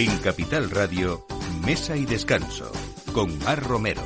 [0.00, 1.26] En Capital Radio,
[1.62, 2.72] Mesa y Descanso,
[3.12, 4.00] con Mar Romero.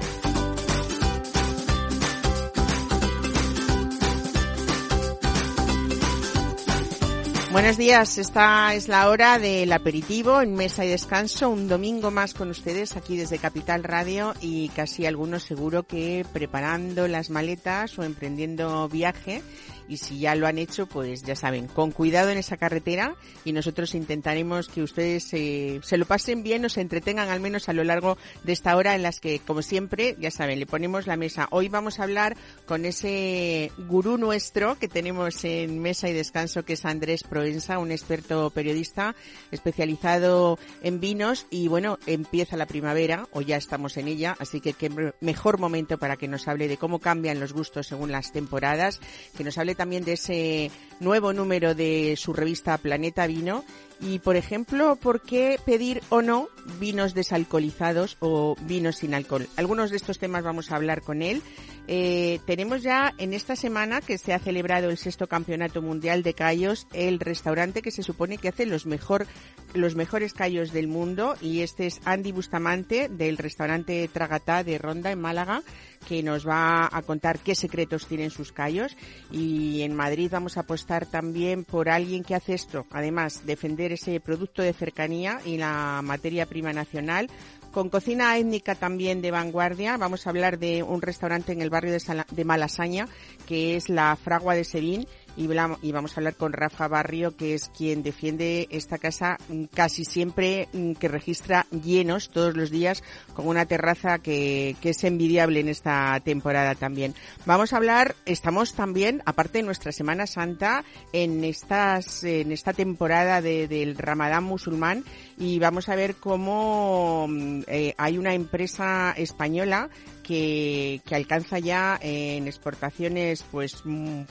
[7.52, 12.34] Buenos días, esta es la hora del aperitivo en mesa y descanso, un domingo más
[12.34, 18.02] con ustedes aquí desde Capital Radio y casi algunos seguro que preparando las maletas o
[18.02, 19.44] emprendiendo viaje
[19.88, 23.52] y si ya lo han hecho, pues ya saben, con cuidado en esa carretera y
[23.52, 27.72] nosotros intentaremos que ustedes eh, se lo pasen bien o se entretengan al menos a
[27.72, 31.16] lo largo de esta hora en las que, como siempre, ya saben, le ponemos la
[31.16, 31.48] mesa.
[31.50, 36.74] Hoy vamos a hablar con ese gurú nuestro que tenemos en mesa y descanso, que
[36.74, 39.14] es Andrés Proensa, un experto periodista
[39.50, 44.72] especializado en vinos y bueno, empieza la primavera o ya estamos en ella, así que
[44.72, 49.00] qué mejor momento para que nos hable de cómo cambian los gustos según las temporadas,
[49.36, 53.64] que nos hable también de ese nuevo número de su revista Planeta Vino
[54.00, 59.48] y, por ejemplo, por qué pedir o no vinos desalcoholizados o vinos sin alcohol.
[59.56, 61.42] Algunos de estos temas vamos a hablar con él.
[61.86, 66.34] Eh, tenemos ya en esta semana que se ha celebrado el sexto campeonato mundial de
[66.34, 69.26] callos, el restaurante que se supone que hace los mejor
[69.74, 75.10] los mejores callos del mundo y este es Andy Bustamante del restaurante Tragatá de Ronda
[75.10, 75.62] en Málaga
[76.06, 78.96] que nos va a contar qué secretos tienen sus callos
[79.32, 84.20] y en Madrid vamos a apostar también por alguien que hace esto, además defender ese
[84.20, 87.28] producto de cercanía y la materia prima nacional
[87.74, 89.96] con cocina étnica también de vanguardia.
[89.96, 93.08] Vamos a hablar de un restaurante en el barrio de, Malasaña,
[93.48, 95.46] que es la Fragua de Serín, y,
[95.92, 100.68] vamos a hablar con Rafa Barrio, que es quien defiende esta casa mm, casi siempre
[100.72, 103.02] mm, que registra llenos todos los días
[103.34, 107.14] con una terraza que, es envidiable en esta temporada también.
[107.46, 113.40] Vamos a hablar, estamos también, aparte de nuestra Semana Santa, en estas, en esta temporada
[113.40, 115.04] del Ramadán musulmán
[115.38, 119.88] y vamos a ver cómo mm, eh, hay una empresa española
[120.24, 123.84] que, que alcanza ya en exportaciones pues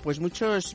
[0.04, 0.74] pues muchos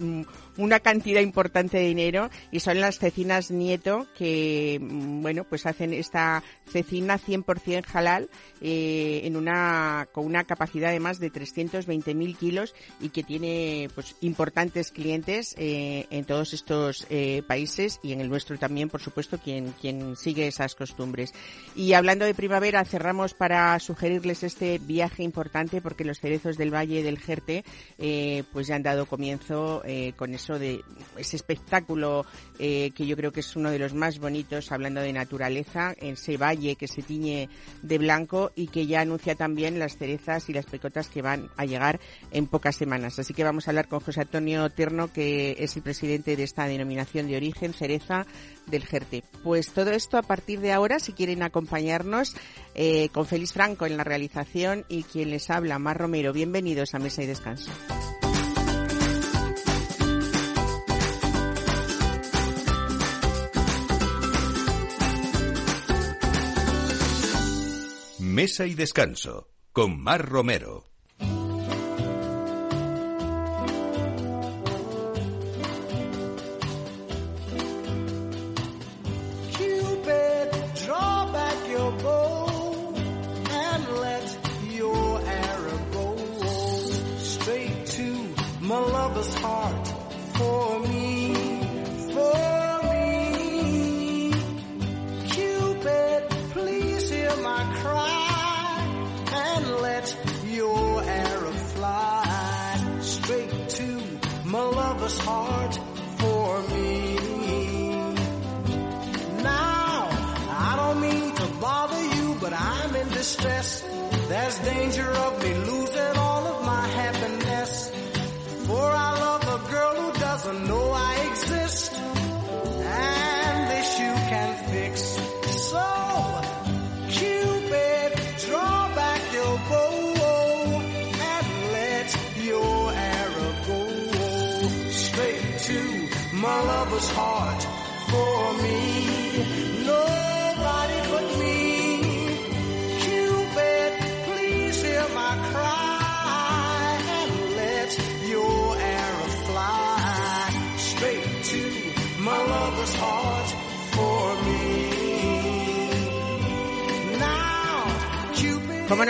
[0.59, 5.95] una cantidad importante de dinero y son las cecinas Nieto que, mm, bueno, pues hacen
[5.95, 8.29] esta cecina 100% halal
[8.61, 14.17] eh, en una, con una capacidad de más de 320.000 kilos y que tiene pues
[14.21, 19.39] importantes clientes eh, en todos estos eh, países y en el nuestro también, por supuesto,
[19.39, 21.33] quien, quien sigue esas costumbres.
[21.75, 27.03] Y hablando de primavera, cerramos para sugerirles este viaje importante porque los cerezos del Valle
[27.03, 27.65] del Jerte
[27.99, 30.85] eh, pues ya han dado comienzo eh, con eso de
[31.17, 32.25] ese espectáculo
[32.61, 36.15] eh, que yo creo que es uno de los más bonitos, hablando de naturaleza, en
[36.15, 37.49] ese valle que se tiñe
[37.83, 41.65] de blanco y que ya anuncia también las cerezas y las pecotas que van a
[41.65, 41.99] llegar
[42.31, 43.19] en pocas semanas.
[43.19, 46.67] Así que vamos a hablar con José Antonio Tierno, que es el presidente de esta
[46.67, 48.27] denominación de origen, cereza
[48.67, 49.25] del Jerte.
[49.43, 52.37] Pues todo esto a partir de ahora, si quieren acompañarnos,
[52.75, 56.33] eh, con Félix Franco en la realización y quien les habla, Mar Romero.
[56.33, 57.73] Bienvenidos a Mesa y Descanso.
[68.38, 70.98] Mesa y Descanso con Mar Romero.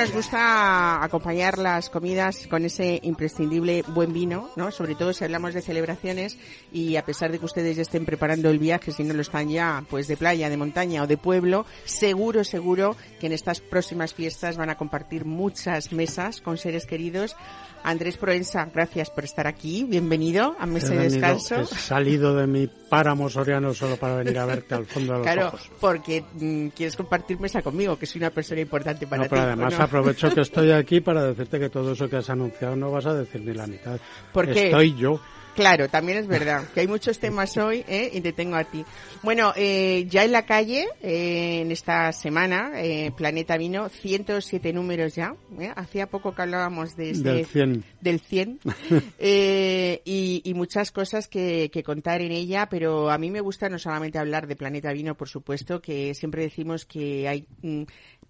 [0.08, 4.70] Nos gusta acompañar las comidas con ese imprescindible buen vino, ¿no?
[4.70, 6.38] Sobre todo si hablamos de celebraciones
[6.72, 9.50] y a pesar de que ustedes ya estén preparando el viaje, si no lo están
[9.50, 14.14] ya, pues de playa, de montaña o de pueblo, seguro, seguro que en estas próximas
[14.14, 17.36] fiestas van a compartir muchas mesas con seres queridos
[17.84, 19.84] Andrés Proensa, gracias por estar aquí.
[19.84, 21.60] Bienvenido a Mesa de Descanso.
[21.60, 25.26] He salido de mi páramo soriano solo para venir a verte al fondo de los
[25.26, 29.42] claro, porque mm, quieres compartir mesa conmigo, que soy una persona importante para no, Pero
[29.42, 33.06] además aprovecho que estoy aquí para decirte que todo eso que has anunciado no vas
[33.06, 33.98] a decir ni la mitad.
[34.32, 34.66] ¿Por qué?
[34.66, 35.20] Estoy yo.
[35.58, 38.12] Claro, también es verdad que hay muchos temas hoy ¿eh?
[38.14, 38.84] y te tengo a ti.
[39.24, 45.16] Bueno, eh, ya en la calle, eh, en esta semana, eh, Planeta Vino, 107 números
[45.16, 45.34] ya.
[45.58, 45.72] ¿eh?
[45.74, 47.84] Hacía poco que hablábamos de este, del 100.
[48.00, 48.60] Del 100
[49.18, 53.68] eh, y, y, muchas cosas que, que, contar en ella, pero a mí me gusta
[53.68, 57.82] no solamente hablar de Planeta Vino, por supuesto, que siempre decimos que hay mm,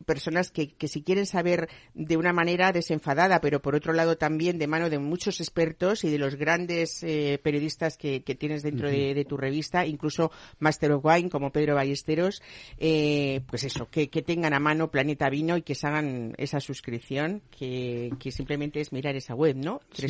[0.05, 4.59] personas que, que si quieren saber de una manera desenfadada, pero por otro lado también
[4.59, 8.89] de mano de muchos expertos y de los grandes eh, periodistas que, que, tienes dentro
[8.89, 12.43] de, de, tu revista, incluso Master of Wine como Pedro Ballesteros,
[12.79, 16.61] eh, pues eso, que, que, tengan a mano Planeta Vino y que se hagan esa
[16.61, 19.81] suscripción, que, que simplemente es mirar esa web, ¿no?
[19.93, 20.07] Sí.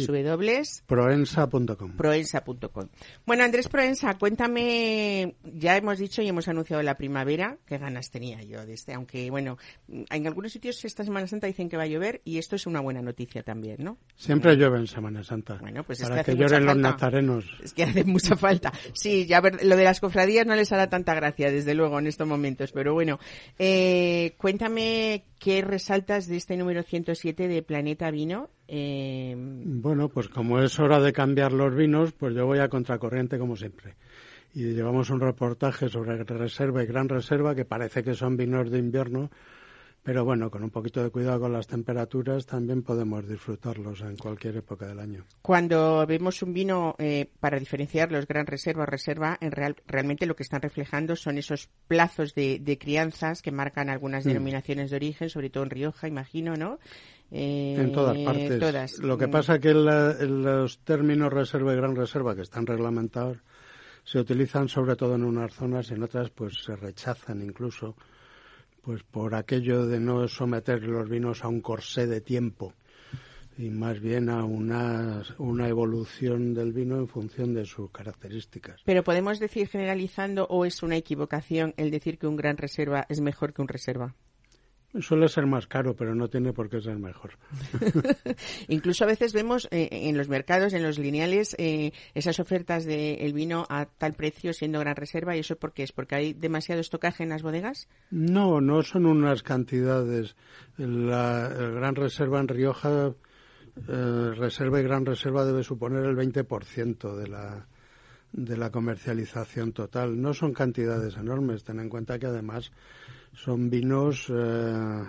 [0.86, 1.96] Proensa.com.
[1.96, 2.88] Proensa.com.
[3.26, 8.42] Bueno, Andrés Proensa, cuéntame, ya hemos dicho y hemos anunciado la primavera, qué ganas tenía
[8.42, 9.58] yo de este, aunque bueno,
[9.88, 12.80] en algunos sitios esta Semana Santa dicen que va a llover y esto es una
[12.80, 13.98] buena noticia también, ¿no?
[14.16, 15.58] Siempre llueve en Semana Santa.
[15.60, 17.44] Bueno, pues para es que, que lloren los nazarenos.
[17.62, 18.72] Es que hace mucha falta.
[18.92, 22.06] Sí, ya ver, lo de las cofradías no les hará tanta gracia, desde luego, en
[22.06, 22.72] estos momentos.
[22.72, 23.18] Pero bueno,
[23.58, 28.50] eh, cuéntame qué resaltas de este número 107 de Planeta Vino.
[28.66, 29.34] Eh...
[29.36, 33.56] Bueno, pues como es hora de cambiar los vinos, pues yo voy a contracorriente como
[33.56, 33.94] siempre
[34.54, 38.78] y llevamos un reportaje sobre reserva y gran reserva que parece que son vinos de
[38.78, 39.30] invierno,
[40.08, 44.56] pero bueno, con un poquito de cuidado con las temperaturas también podemos disfrutarlos en cualquier
[44.56, 45.26] época del año.
[45.42, 50.24] Cuando vemos un vino, eh, para diferenciar los gran reserva o reserva, en real, realmente
[50.24, 54.28] lo que están reflejando son esos plazos de, de crianzas que marcan algunas mm.
[54.28, 56.78] denominaciones de origen, sobre todo en Rioja, imagino, ¿no?
[57.30, 58.60] Eh, en todas partes.
[58.60, 58.98] Todas.
[59.00, 63.36] Lo que pasa es que la, los términos reserva y gran reserva que están reglamentados
[64.04, 67.94] se utilizan sobre todo en unas zonas y en otras pues se rechazan incluso
[68.88, 72.72] pues por aquello de no someter los vinos a un corsé de tiempo
[73.58, 75.22] y más bien a una,
[75.68, 78.80] evolución del vino en función de sus características.
[78.86, 83.20] Pero podemos decir generalizando o es una equivocación el decir que un gran reserva es
[83.20, 84.14] mejor que un reserva.
[85.00, 87.32] Suele ser más caro, pero no tiene por qué ser mejor.
[88.68, 93.18] Incluso a veces vemos eh, en los mercados, en los lineales, eh, esas ofertas del
[93.18, 95.36] de vino a tal precio siendo gran reserva.
[95.36, 95.92] ¿Y eso por qué es?
[95.92, 97.86] ¿Porque hay demasiado estocaje en las bodegas?
[98.10, 100.36] No, no son unas cantidades.
[100.78, 103.12] La, gran reserva en Rioja,
[103.88, 107.66] eh, reserva y gran reserva debe suponer el 20% de la,
[108.32, 110.18] de la comercialización total.
[110.18, 111.62] No son cantidades enormes.
[111.62, 112.72] Ten en cuenta que además
[113.32, 115.04] son vinos eh,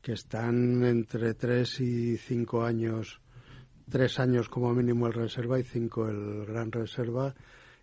[0.00, 3.20] que están entre 3 y 5 años,
[3.90, 7.34] 3 años como mínimo el reserva y 5 el gran reserva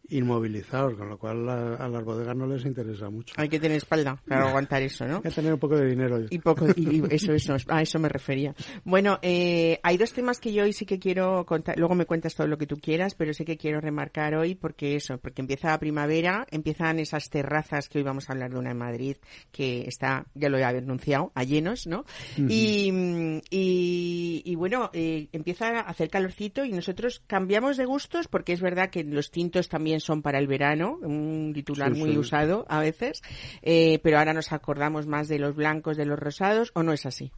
[0.09, 3.33] inmovilizados, con lo cual a, a, las bodegas no les interesa mucho.
[3.37, 5.17] Hay que tener espalda para aguantar eso, ¿no?
[5.17, 6.19] Hay que tener un poco de dinero.
[6.29, 8.53] Y, poco, y, eso, eso, a eso me refería.
[8.83, 12.35] Bueno, eh, hay dos temas que yo hoy sí que quiero contar, luego me cuentas
[12.35, 15.69] todo lo que tú quieras, pero sí que quiero remarcar hoy porque eso, porque empieza
[15.69, 19.17] la primavera, empiezan esas terrazas que hoy vamos a hablar de una en Madrid,
[19.51, 22.05] que está, ya lo he anunciado, a llenos, ¿no?
[22.37, 22.51] Uh -huh.
[22.51, 28.53] y, y, y, bueno, eh, empieza a hacer calorcito y nosotros cambiamos de gustos porque
[28.53, 32.17] es verdad que los tintos también son para el verano, un titular sí, muy sí.
[32.17, 33.21] usado a veces,
[33.61, 37.05] eh, pero ahora nos acordamos más de los blancos, de los rosados, ¿o no es
[37.05, 37.31] así?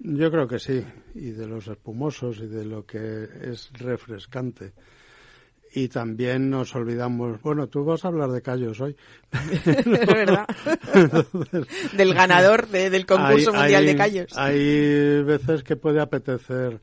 [0.00, 4.72] Yo creo que sí, y de los espumosos y de lo que es refrescante.
[5.74, 8.96] Y también nos olvidamos, bueno, tú vas a hablar de callos hoy.
[9.84, 10.46] ¿Verdad?
[11.94, 14.38] del ganador de, del concurso hay, mundial hay, de callos.
[14.38, 16.80] Hay veces que puede apetecer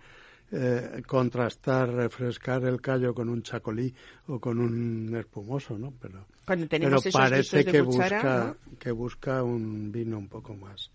[0.51, 3.93] eh, contrastar, refrescar el callo con un chacolí
[4.27, 5.93] o con un espumoso, ¿no?
[5.99, 8.77] Pero, pero parece que cuchara, busca ¿no?
[8.77, 10.91] que busca un vino un poco más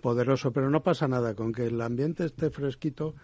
[0.00, 3.14] poderoso, pero no pasa nada con que el ambiente esté fresquito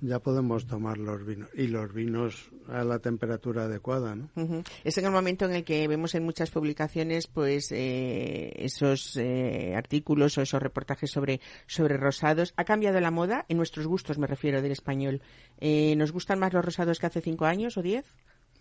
[0.00, 4.28] ya podemos tomar los vinos y los vinos a la temperatura adecuada, ¿no?
[4.34, 4.68] Uh -huh.
[4.84, 9.74] Es en el momento en el que vemos en muchas publicaciones, pues eh, esos eh,
[9.74, 12.52] artículos o esos reportajes sobre sobre rosados.
[12.56, 15.22] Ha cambiado la moda en nuestros gustos, me refiero del español.
[15.60, 18.04] Eh, ¿Nos gustan más los rosados que hace cinco años o diez?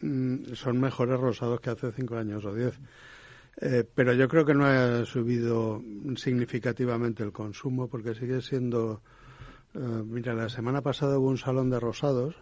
[0.02, 2.80] Mm, son mejores rosados que hace cinco años o diez.
[3.62, 5.82] Eh, pero yo creo que no ha subido
[6.16, 9.02] significativamente el consumo porque sigue siendo.
[9.76, 12.36] Eh, mira, la semana pasada hubo un salón de rosados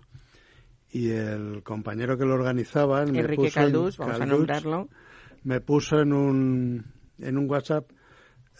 [0.89, 3.03] y el compañero que lo organizaba.
[3.03, 4.89] Enrique me Caldús, vamos a nombrarlo.
[5.43, 6.85] Me puso en un,
[7.19, 7.89] en un WhatsApp.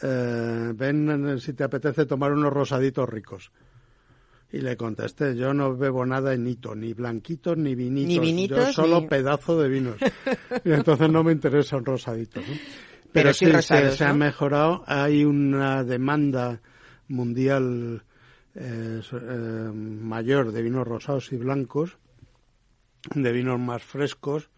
[0.02, 3.52] Eh, ven si te apetece tomar unos rosaditos ricos.
[4.54, 8.10] Y le contesté, yo no bebo nada en hito, ni blanquitos ni vinitos.
[8.10, 9.96] Ni vinitos yo solo pedazo de vinos.
[10.66, 12.42] y entonces no me interesa un rosadito.
[13.14, 14.84] Pero, sí, se, ha mejorado.
[14.88, 16.62] Hay una demanda
[17.08, 18.04] mundial
[18.56, 21.98] eh, eh, mayor de vinos rosados y blancos,
[23.16, 24.50] de vinos más frescos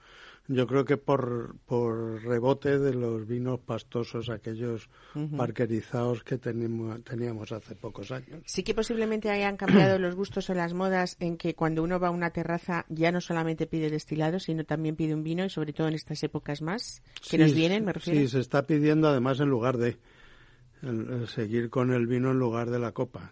[0.48, 4.90] yo creo que por, por rebote de los vinos pastosos, aquellos
[5.38, 8.44] parquerizados que tenemos, teníamos hace pocos años.
[8.46, 12.10] Sí que posiblemente hayan cambiado los gustos o las modas en que cuando uno va
[12.10, 15.72] a una terraza ya no solamente pide destilado, sino también pide un vino y sobre
[15.72, 18.20] todo en estas épocas más que nos vienen, me refiero.
[18.20, 19.98] Sí, se está pidiendo además en lugar de
[21.28, 23.32] seguir con el vino en lugar de la copa.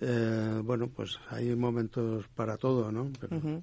[0.00, 3.12] Eh, bueno, pues hay momentos para todo, ¿no?
[3.20, 3.62] Pero,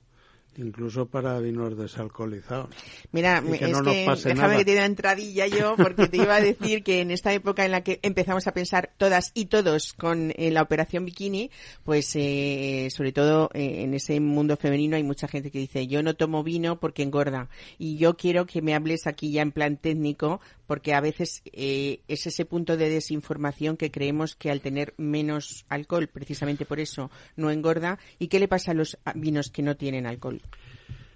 [0.58, 2.76] Incluso para vinos desalcoholizados.
[3.14, 6.84] Mira, es que déjame que te dé una entradilla yo, porque te iba a decir
[6.84, 10.52] que en esta época en la que empezamos a pensar todas y todos con eh,
[10.52, 11.52] la operación bikini,
[11.86, 16.04] pues eh, sobre todo eh, en ese mundo femenino hay mucha gente que dice yo
[16.04, 17.50] no tomo vino porque engorda.
[17.78, 20.42] Y yo quiero que me hables aquí ya en plan técnico,
[20.72, 26.08] porque a veces es ese punto de desinformación que creemos que al tener menos alcohol,
[26.08, 28.00] precisamente por eso, no engorda.
[28.20, 30.42] ¿Y qué le pasa a los vinos que no tienen alcohol?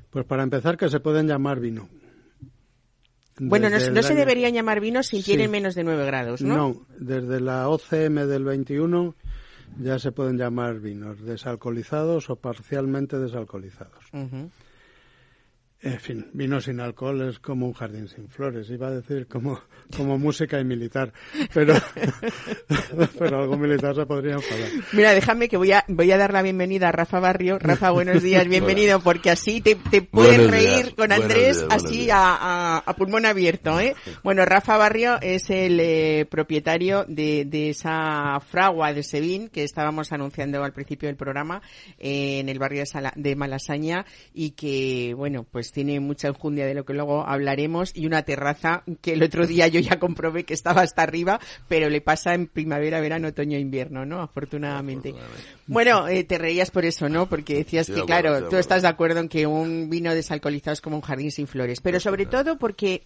[0.10, 1.88] Pues para empezar, que se pueden llamar vino.
[3.40, 6.58] bueno, no, se deberían llamar vino si tienen menos de 9 grados, ¿no?
[6.58, 9.16] No, desde la OCM del 21
[9.80, 14.04] ya se pueden llamar vinos desalcoholizados o parcialmente desalcoholizados.
[15.82, 19.60] En fin, vino sin alcohol es como un jardín sin flores, iba a decir como,
[19.96, 21.13] como música y militar,
[21.53, 21.75] pero,
[23.20, 24.70] pero algo militar se podría enfadar.
[24.94, 27.60] Mira, déjame que voy a, voy a dar la bienvenida a Rafa Barrio.
[27.60, 32.96] Rafa, buenos días, bienvenido, porque así te, te puedes reír con Andrés así a, a,
[32.96, 33.79] pulmón abierto.
[33.79, 33.96] ¿eh?
[34.24, 40.12] Bueno, Rafa Barrio es el eh, propietario de, de esa fragua de Sevín que estábamos
[40.12, 41.62] anunciando al principio del programa
[42.00, 46.74] eh, en el barrio de, de Malasaña y que, bueno, pues tiene mucha enjundia de
[46.74, 50.54] lo que luego hablaremos y una terraza que el otro día yo ya comprobé que
[50.54, 54.22] estaba hasta arriba, pero le pasa en primavera, verano, otoño, invierno, ¿no?
[54.22, 55.14] Afortunadamente.
[55.68, 57.28] Bueno, eh, te reías por eso, ¿no?
[57.28, 60.98] Porque decías que, claro, tú estás de acuerdo en que un vino desalcoholizado es como
[60.98, 63.04] un jardín sin flores, pero sobre todo porque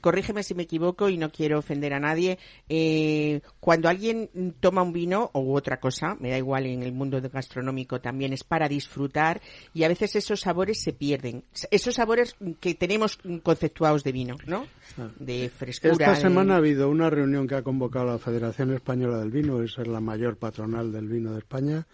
[0.00, 2.38] corrígeme si me equivoco y no quiero ofender a nadie,
[2.68, 7.20] eh, cuando alguien toma un vino o otra cosa, me da igual en el mundo
[7.32, 9.40] gastronómico también, es para disfrutar
[9.74, 11.44] y a veces esos sabores se pierden.
[11.70, 14.66] Esos sabores que tenemos conceptuados de vino, ¿no?
[14.98, 15.08] Ah.
[15.18, 15.92] De frescura.
[15.92, 19.82] Esta semana ha habido una reunión que ha convocado la Federación Española del Vino, esa
[19.82, 21.86] es la mayor patronal del vino de España.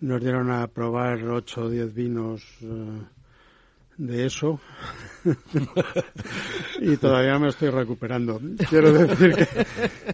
[0.00, 2.42] Nos dieron a probar ocho o diez vinos.
[2.62, 3.02] Eh,
[3.96, 4.60] de eso
[6.80, 8.40] y todavía me estoy recuperando.
[8.68, 9.34] Quiero decir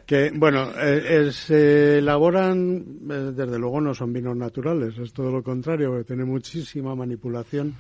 [0.07, 5.43] que, bueno, eh, se elaboran, eh, desde luego no son vinos naturales, es todo lo
[5.43, 7.75] contrario, porque tiene muchísima manipulación,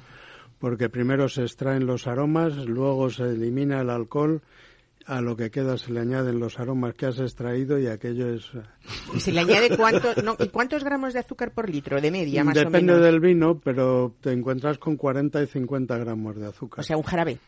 [0.59, 4.42] porque primero se extraen los aromas, luego se elimina el alcohol
[5.11, 8.49] a lo que queda se le añaden los aromas que has extraído y aquello es...
[9.12, 12.45] ¿Y se le añade cuánto, no, ¿y cuántos gramos de azúcar por litro, de media
[12.45, 13.05] más Depende o menos?
[13.05, 16.81] del vino, pero te encuentras con 40 y 50 gramos de azúcar.
[16.81, 17.38] O sea, un jarabe.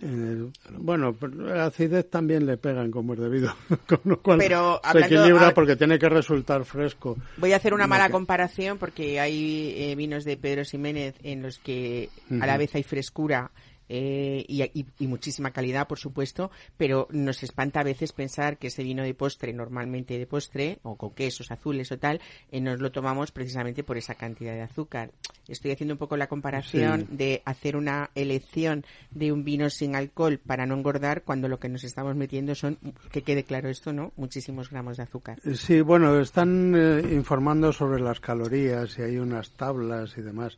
[0.00, 3.54] Eh, bueno, la acidez también le pegan como es debido,
[3.86, 7.16] con lo cual Pero, se equilibra porque tiene que resultar fresco.
[7.36, 11.60] Voy a hacer una mala comparación porque hay eh, vinos de Pedro Ximénez en los
[11.60, 12.08] que
[12.40, 13.52] a la vez hay frescura
[13.94, 19.02] eh, y, muchísima calidad, por supuesto, pero nos espanta a veces pensar que ese vino
[19.02, 22.18] de postre, normalmente de postre, o con quesos azules o tal,
[22.50, 25.10] eh, nos lo tomamos precisamente por esa cantidad de azúcar.
[25.46, 30.38] Estoy haciendo un poco la comparación de hacer una elección de un vino sin alcohol
[30.38, 32.78] para no engordar cuando lo que nos estamos metiendo son,
[33.10, 34.12] que quede claro esto, ¿no?
[34.16, 35.38] Muchísimos gramos de azúcar.
[35.54, 40.56] Sí, bueno, están eh, informando sobre las calorías y hay unas tablas y demás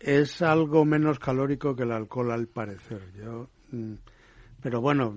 [0.00, 3.00] es algo menos calórico que el alcohol al parecer.
[3.16, 3.94] Yo, mm,
[4.62, 5.16] pero bueno,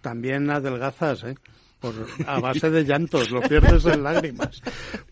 [0.00, 1.34] también adelgazas, ¿eh?
[1.80, 1.94] Por,
[2.26, 4.62] a base de llantos, lo pierdes en lágrimas.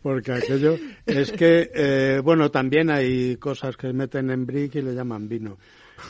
[0.03, 4.95] Porque aquello es que, eh, bueno, también hay cosas que meten en brick y le
[4.95, 5.57] llaman vino.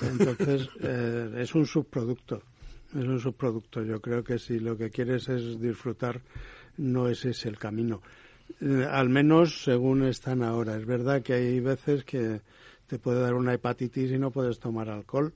[0.03, 2.43] Entonces, eh, es un subproducto.
[2.91, 3.85] Es un subproducto.
[3.85, 6.21] Yo creo que si lo que quieres es disfrutar,
[6.79, 8.03] no ese es el camino.
[8.61, 10.77] Eh, al menos según están ahora.
[10.77, 12.41] Es verdad que hay veces que
[12.89, 15.33] te puede dar una hepatitis y no puedes tomar alcohol,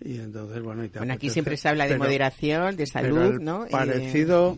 [0.00, 3.66] Y entonces, bueno, y bueno aquí siempre se habla de moderación, de salud, ¿no?
[3.70, 4.56] Parecido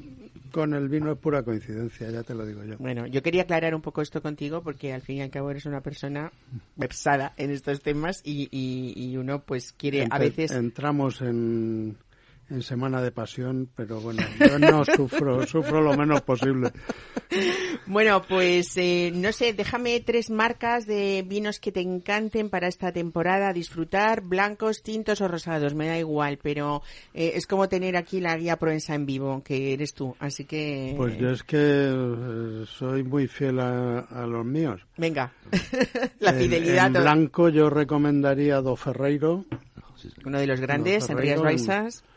[0.52, 2.76] con el vino es pura coincidencia, ya te lo digo yo.
[2.78, 5.66] Bueno, yo quería aclarar un poco esto contigo porque al fin y al cabo eres
[5.66, 6.32] una persona
[6.76, 10.52] versada en estos temas y, y, uno pues quiere a veces...
[10.52, 11.98] Entramos en
[12.48, 16.70] en Semana de Pasión, pero bueno, yo no sufro, sufro lo menos posible.
[17.86, 22.92] Bueno, pues eh, no sé, déjame tres marcas de vinos que te encanten para esta
[22.92, 26.82] temporada, disfrutar, blancos, tintos o rosados, me da igual, pero
[27.14, 30.94] eh, es como tener aquí la guía Provenza en vivo, que eres tú, así que...
[30.96, 34.80] Pues yo es que eh, soy muy fiel a, los míos.
[34.96, 35.32] Venga,
[36.20, 36.86] la fidelidad.
[36.86, 39.44] En, blanco yo recomendaría Do Ferreiro.
[40.24, 42.15] Uno de los grandes, en Rías Baixas en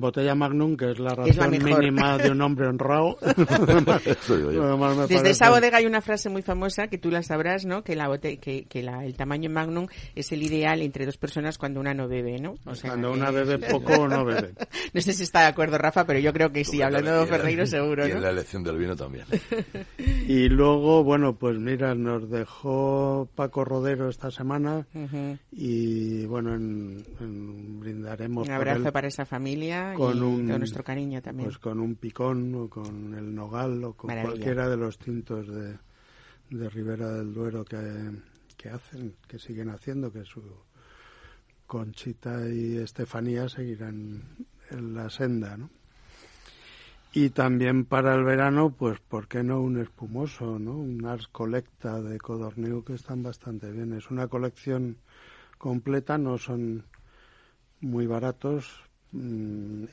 [0.00, 3.18] botella Magnum, que es la ración mínima de un hombre honrado.
[5.08, 7.82] Desde esa bodega hay una frase muy famosa que tú la sabrás, ¿no?
[7.82, 11.80] Que la que, que la, el tamaño Magnum es el ideal entre dos personas cuando
[11.80, 12.54] una no bebe, ¿no?
[12.64, 14.54] O sea, cuando una bebe poco o no bebe.
[14.94, 17.66] no sé si está de acuerdo Rafa, pero yo creo que sí, hablando de Ferreiro
[17.66, 19.26] seguro, Y en la elección del vino también.
[19.98, 24.86] y luego, bueno, pues mira, nos dejó Paco Rodero esta semana
[25.52, 27.02] y bueno, en,
[27.80, 31.48] brindaremos un abrazo para esa familia familia con y un, nuestro cariño también.
[31.48, 35.76] Pues con un picón o con el nogal o con cualquiera de los tintos de,
[36.50, 37.78] de Ribera del Duero que,
[38.56, 40.42] que hacen, que siguen haciendo, que su
[41.66, 44.22] Conchita y Estefanía seguirán
[44.70, 45.70] en la senda, ¿no?
[47.12, 50.76] Y también para el verano, pues, ¿por qué no un espumoso, ¿no?
[50.76, 53.92] Un Ars Colecta de Codorneo que están bastante bien.
[53.94, 54.96] Es una colección
[55.58, 56.84] completa, no son
[57.80, 59.84] muy baratos, Mm,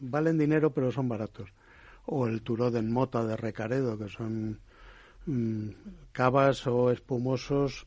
[0.00, 1.52] valen dinero pero son baratos.
[2.06, 4.60] O el Turó de Mota de Recaredo, que son
[5.26, 5.68] mm,
[6.12, 7.86] cavas o espumosos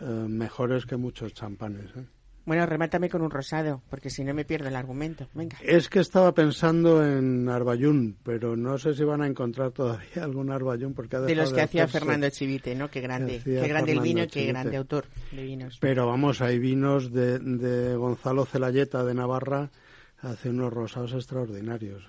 [0.00, 1.90] eh, mejores que muchos champanes.
[1.96, 2.04] ¿eh?
[2.46, 5.26] Bueno, remátame con un rosado, porque si no me pierdo el argumento.
[5.34, 5.58] Venga.
[5.62, 10.52] Es que estaba pensando en Arbayún, pero no sé si van a encontrar todavía algún
[10.52, 12.88] Arbayún porque de los que hacía Fernando Chivite, ¿no?
[12.88, 15.78] Qué grande, qué grande el vino y qué grande autor de vinos.
[15.80, 19.70] Pero vamos, hay vinos de, de Gonzalo Celayeta de Navarra
[20.26, 22.02] hace unos rosados extraordinarios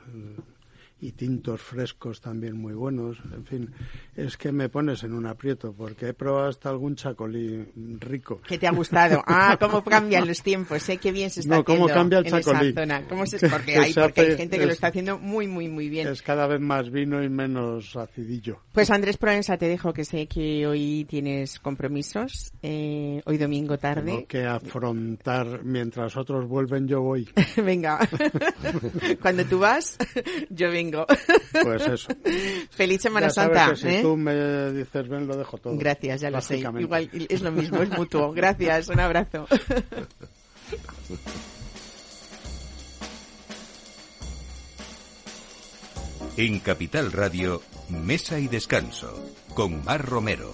[0.99, 3.17] y tintos frescos también muy buenos.
[3.33, 3.73] En fin,
[4.15, 7.65] es que me pones en un aprieto porque he probado hasta algún chacolí
[7.99, 8.41] rico.
[8.47, 9.23] ¿Qué te ha gustado?
[9.39, 10.97] Ah, cómo cambian los tiempos, sé ¿eh?
[10.97, 12.73] qué bien se está no, cómo cambia el chacolí.
[13.07, 16.07] ¿Cómo se, porque, hay, porque hay gente que lo está haciendo muy, muy, muy bien.
[16.07, 18.61] Es cada vez más vino y menos acidillo.
[18.71, 24.11] Pues Andrés Provenza, te dejo que sé que hoy tienes compromisos, eh, hoy domingo tarde.
[24.11, 27.29] Tengo que afrontar, mientras otros vuelven yo voy.
[27.57, 27.99] Venga,
[29.21, 29.97] cuando tú vas,
[30.49, 32.09] yo vengo pues eso.
[32.71, 33.75] Feliz Semana Santa.
[33.75, 33.99] si ¿eh?
[34.01, 35.77] tú me dices ven, lo dejo todo.
[35.77, 36.57] Gracias, ya lo sé.
[36.57, 38.31] Igual es lo mismo, es mutuo.
[38.31, 39.47] Gracias, un abrazo.
[46.37, 50.53] En Capital Radio, Mesa y Descanso, con Mar Romero.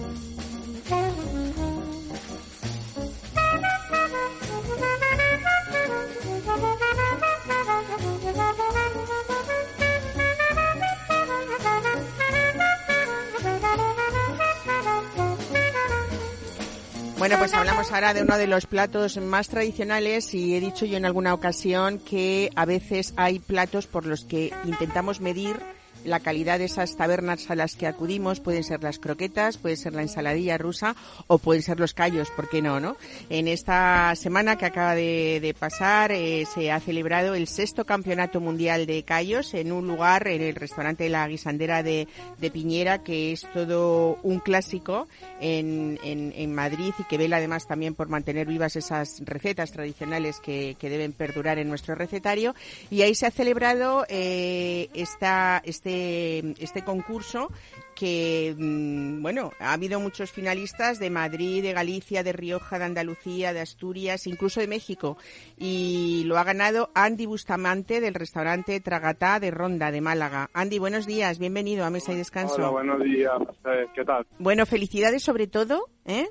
[17.21, 20.97] Bueno, pues hablamos ahora de uno de los platos más tradicionales y he dicho yo
[20.97, 25.59] en alguna ocasión que a veces hay platos por los que intentamos medir
[26.03, 29.93] la calidad de esas tabernas a las que acudimos pueden ser las croquetas, puede ser
[29.93, 30.95] la ensaladilla rusa
[31.27, 32.79] o pueden ser los callos, ¿por qué no?
[32.79, 32.97] no?
[33.29, 38.85] En esta semana que acaba de, pasar eh, se ha celebrado el sexto campeonato mundial
[38.85, 42.07] de callos en un lugar, en el restaurante La Guisandera de,
[42.51, 45.07] Piñera, que es todo un clásico
[45.39, 50.75] en, en, Madrid y que vela además también por mantener vivas esas recetas tradicionales que,
[50.81, 52.53] deben perdurar en nuestro recetario.
[52.89, 57.49] Y ahí se ha celebrado eh, esta, este este, este, concurso
[57.95, 63.53] que, mm, bueno, ha habido muchos finalistas de Madrid, de Galicia, de Rioja, de Andalucía,
[63.53, 65.17] de Asturias, incluso de México.
[65.57, 70.49] Y lo ha ganado Andy Bustamante del restaurante Tragatá de Ronda, de Málaga.
[70.53, 72.55] Andy, buenos días, bienvenido a Mesa y Descanso.
[72.55, 73.39] Hola, buenos días.
[73.65, 74.25] Eh, ¿Qué tal?
[74.39, 75.89] Bueno, felicidades sobre todo.
[76.05, 76.29] ¿eh?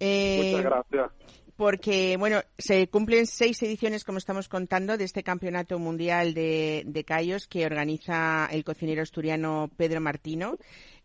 [0.00, 1.17] Eh, Muchas gracias
[1.58, 7.02] porque, bueno, se cumplen seis ediciones, como estamos contando, de este Campeonato Mundial de, de
[7.02, 10.56] Callos que organiza el cocinero asturiano Pedro Martino.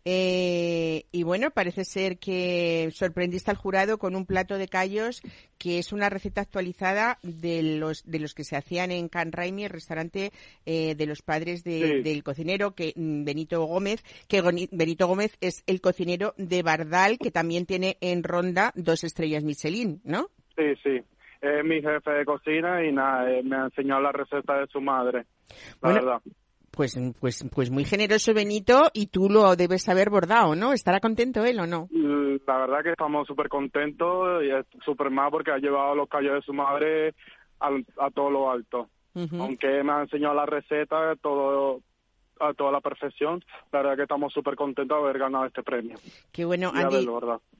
[0.04, 5.22] Eh, y bueno, parece ser que sorprendiste al jurado con un plato de callos
[5.56, 9.64] que es una receta actualizada de los de los que se hacían en Can Raimi,
[9.64, 10.30] el restaurante
[10.66, 15.80] eh, de los padres del cocinero que mm, Benito Gómez, que Benito Gómez es el
[15.80, 20.28] cocinero de Bardal, que también tiene en Ronda dos estrellas Michelin, ¿no?
[20.56, 21.00] Sí, sí.
[21.40, 24.80] Es mi jefe de cocina y nada, eh, me ha enseñado la receta de su
[24.80, 25.26] madre,
[25.82, 26.22] la verdad.
[26.70, 30.72] Pues, pues, pues muy generoso Benito y tú lo debes haber bordado, ¿no?
[30.72, 31.88] ¿Estará contento él o no?
[32.46, 36.34] La verdad que estamos súper contentos y es súper más porque ha llevado los callos
[36.34, 37.14] de su madre
[37.60, 38.88] a, todo lo alto.
[39.14, 41.80] Aunque me ha enseñado la receta, todo
[42.40, 43.44] a toda la perfección.
[43.72, 45.96] La verdad que estamos súper contentos de haber ganado este premio.
[46.32, 47.06] Qué bueno, Andy.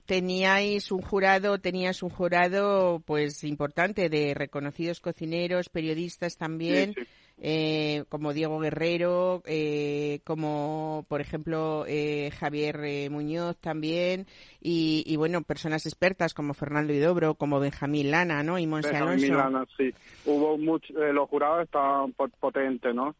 [0.06, 6.94] Teníais un jurado, tenías un jurado pues importante de reconocidos cocineros, periodistas también
[7.38, 14.27] eh, como Diego Guerrero, eh, como por ejemplo eh, Javier eh, Muñoz también,
[14.66, 18.59] y, bueno, personas expertas como Fernando Idobro, como Benjamín Lana, ¿no?
[18.59, 19.92] Y Monse Benjamín Lana, sí.
[20.25, 23.14] Hubo mucho, los jurados estaban potentes, ¿no?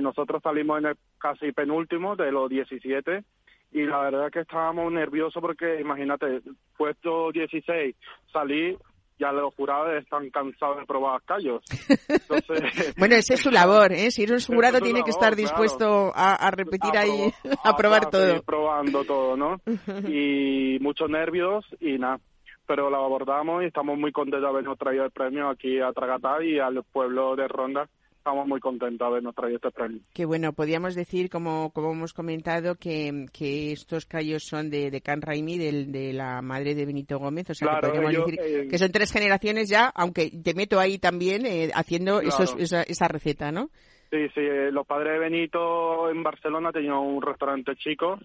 [0.00, 3.24] nosotros salimos en el casi penúltimo de los 17
[3.72, 6.42] y la verdad que estábamos nerviosos porque imagínate,
[6.76, 7.96] puesto 16,
[8.32, 8.78] salí
[9.18, 11.62] ya los jurados están cansados de probar callos.
[12.98, 14.10] bueno, esa es su labor, ¿eh?
[14.10, 17.32] Si eres jurado tiene que estar dispuesto a, repetir ahí,
[17.64, 18.42] a, probar todo.
[18.42, 19.60] probando todo, ¿no?
[20.08, 22.18] y muchos nervios y nada.
[22.66, 26.42] Pero lo abordamos y estamos muy contentos de habernos traído el premio aquí a Tragatá
[26.42, 27.88] y al pueblo de Ronda
[28.24, 30.00] estamos muy contentos de habernos traído este premio.
[30.14, 35.02] Qué bueno, podríamos decir, como, como hemos comentado, que, que estos callos son de, de
[35.02, 38.68] Can Raimi, de, de la madre de Benito Gómez, o sea, que podríamos decir eh,
[38.70, 43.08] que son tres generaciones ya, aunque te meto ahí también eh, haciendo esos, esa, esa
[43.08, 43.68] receta, ¿no?
[44.10, 48.18] Sí, sí, eh, los padres de Benito en Barcelona tenían un restaurante chico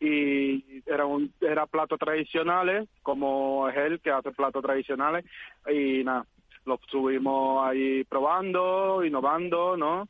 [0.00, 5.24] y era un era platos tradicionales, como es él que hace platos tradicionales
[5.72, 6.26] y nada,
[6.66, 10.08] lo subimos ahí probando, innovando, ¿no?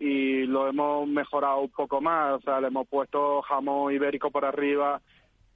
[0.00, 4.44] Y lo hemos mejorado un poco más, o sea, le hemos puesto jamón ibérico por
[4.44, 5.00] arriba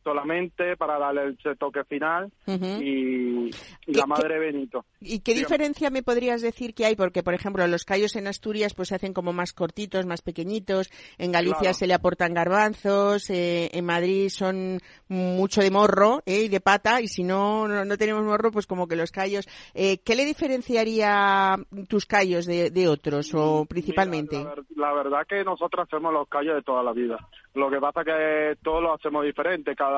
[0.02, 3.50] solamente para darle el toque final y,
[3.86, 4.84] la madre Benito.
[5.00, 6.96] ¿Y qué diferencia me podrías decir que hay?
[6.96, 10.90] Porque, por ejemplo, los callos en Asturias pues se hacen como más cortitos, más pequeñitos,
[11.18, 16.48] en Galicia se le aportan garbanzos, eh, en Madrid son mucho de morro eh, y
[16.48, 19.48] de pata, y si no, no, tenemos morro, pues como que los callos...
[19.74, 21.56] Eh, ¿Qué le diferenciaría
[21.88, 24.44] tus callos de, otros o principalmente?
[24.76, 27.16] la, verdad que nosotros hacemos los callos de toda la vida.
[27.54, 29.91] Lo que pasa que todos lo hacemos diferente, cada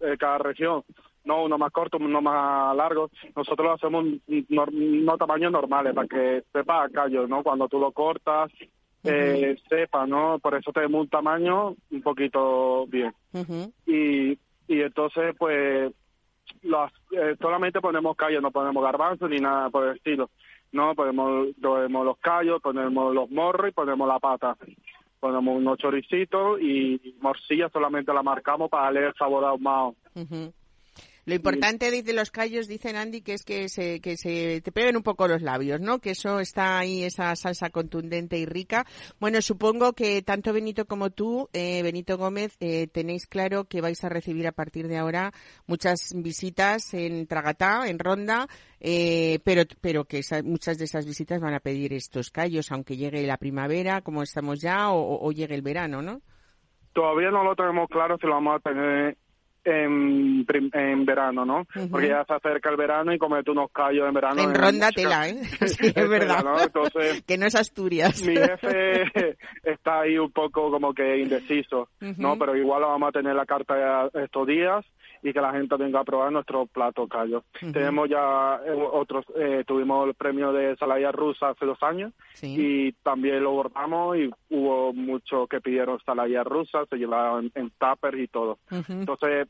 [0.00, 0.84] eh, cada, región
[1.24, 3.10] no uno más corto, uno más largo.
[3.36, 4.04] Nosotros lo hacemos
[4.48, 7.42] no, tamaños normales para que sepa callo, ¿no?
[7.42, 8.50] Cuando tú lo cortas,
[9.04, 10.38] eh, sepa, ¿no?
[10.38, 13.12] Por eso tenemos un tamaño un poquito bien.
[13.86, 14.32] y,
[14.66, 15.92] y entonces, pues,
[16.62, 20.30] los, eh, solamente ponemos callos, no ponemos garbanzos ni nada por el estilo.
[20.72, 24.56] No, ponemos, ponemos los callos, ponemos los morros y ponemos la pata
[25.20, 29.94] ponemos unos choricitos y morcilla solamente la marcamos para darle el sabor ahumado.
[31.26, 34.96] Lo importante de los callos, dicen Andy, que es que se, que se te peguen
[34.96, 35.98] un poco los labios, ¿no?
[35.98, 38.86] Que eso está ahí, esa salsa contundente y rica.
[39.18, 44.02] Bueno, supongo que tanto Benito como tú, eh, Benito Gómez, eh, tenéis claro que vais
[44.04, 45.32] a recibir a partir de ahora
[45.66, 48.48] muchas visitas en Tragatá, en Ronda,
[48.80, 53.26] eh, pero, pero que muchas de esas visitas van a pedir estos callos, aunque llegue
[53.26, 56.20] la primavera, como estamos ya, o, llegue el verano, ¿no?
[56.92, 59.16] Todavía no lo tenemos claro si lo vamos a tener
[59.64, 61.66] en, en verano, ¿no?
[61.90, 64.42] Porque ya se acerca el verano y comete unos callos en verano.
[64.42, 65.40] En, ronda tela, ¿eh?
[65.66, 66.44] Sí, es verdad.
[67.26, 68.22] que no es Asturias.
[68.22, 72.38] Mi jefe está ahí un poco como que indeciso, ¿no?
[72.38, 74.84] Pero igual vamos a tener la carta estos días
[75.22, 77.44] y que la gente venga a probar nuestro plato callo.
[77.72, 82.92] Tenemos ya eh, otros, eh, tuvimos el premio de Salaya Rusa hace dos años y
[83.02, 88.28] también lo bordamos y hubo muchos que pidieron Salaya Rusa, se llevaban en, en y
[88.28, 88.58] todo.
[88.88, 89.48] Entonces,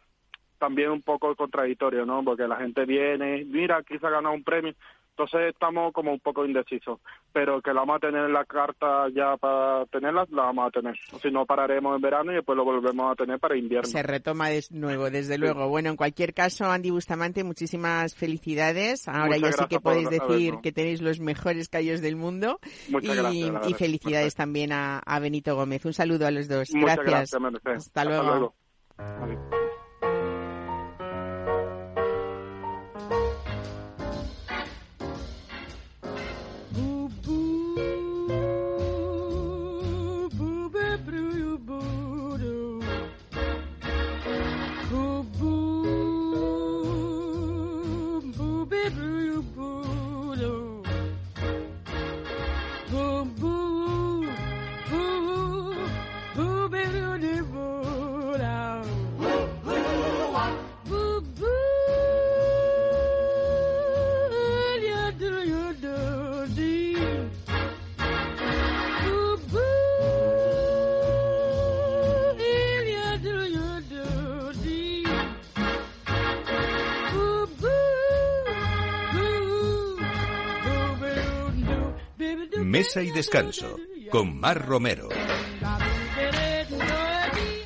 [0.61, 2.23] también un poco contradictorio, ¿no?
[2.23, 4.75] Porque la gente viene, mira, aquí se ha ganado un premio,
[5.11, 6.99] entonces estamos como un poco indecisos,
[7.33, 10.71] pero que la vamos a tener en la carta ya para tenerla, la vamos a
[10.71, 10.97] tener.
[11.21, 13.89] Si no, pararemos en verano y después lo volvemos a tener para invierno.
[13.89, 15.69] Se retoma de nuevo, desde luego.
[15.69, 19.09] Bueno, en cualquier caso, Andy Bustamante, muchísimas felicidades.
[19.09, 22.59] Ahora ya sí que podéis decir que tenéis los mejores callos del mundo.
[22.89, 25.85] y, felicidades también a, Benito Gómez.
[25.85, 26.71] Un saludo a los dos.
[26.73, 27.35] gracias.
[27.65, 28.55] Hasta, luego.
[82.91, 83.77] Mesa y Descanso
[84.11, 85.11] con Mar Romero.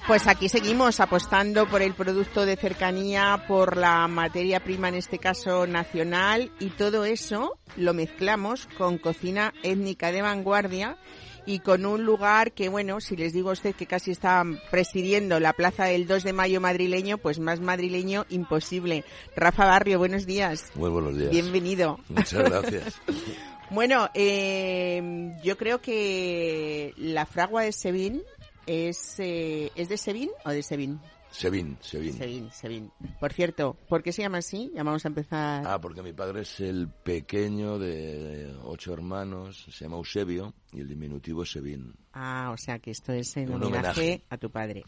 [0.06, 5.18] Pues aquí seguimos apostando por el producto de cercanía, por la materia prima, en este
[5.18, 10.98] caso nacional, y todo eso lo mezclamos con cocina étnica de vanguardia
[11.46, 15.40] y con un lugar que, bueno, si les digo a usted que casi está presidiendo
[15.40, 19.06] la plaza del 2 de mayo madrileño, pues más madrileño imposible.
[19.34, 20.70] Rafa Barrio, buenos días.
[20.74, 21.30] Muy buenos días.
[21.30, 21.98] Bienvenido.
[22.10, 23.00] Muchas gracias.
[23.70, 28.22] bueno, eh, yo creo que la fragua de Sevin
[28.66, 31.00] es, eh, ¿es de Sevin o de Sevin?
[31.34, 32.12] Sevin, Sevin.
[32.12, 32.90] Sevin, Sevin.
[33.18, 34.70] Por cierto, ¿por qué se llama así?
[34.72, 35.64] Ya vamos a empezar.
[35.66, 40.86] Ah, porque mi padre es el pequeño de ocho hermanos, se llama Eusebio y el
[40.88, 41.92] diminutivo es Sevin.
[42.12, 44.84] Ah, o sea que esto es en homenaje, a tu padre.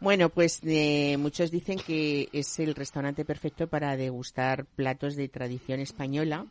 [0.00, 5.80] Bueno, pues eh, muchos dicen que es el restaurante perfecto para degustar platos de tradición
[5.80, 6.46] española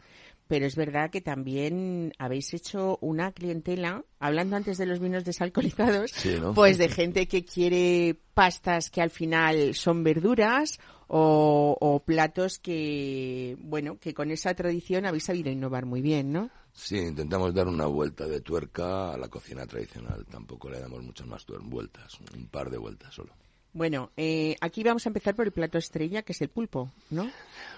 [0.50, 6.12] pero es verdad que también habéis hecho una clientela, hablando antes de los vinos desalcoholizados,
[6.56, 14.00] pues de gente que quiere pastas que al final son verduras o, platos que, bueno,
[14.00, 16.50] que con esa tradición habéis sabido innovar muy bien, ¿no?
[16.74, 20.26] Sí, intentamos dar una vuelta de tuerca a la cocina tradicional.
[20.26, 23.34] Tampoco le damos muchas más vueltas, un par de vueltas solo.
[23.74, 27.30] Bueno, eh, aquí vamos a empezar por el plato estrella, que es el pulpo, ¿no?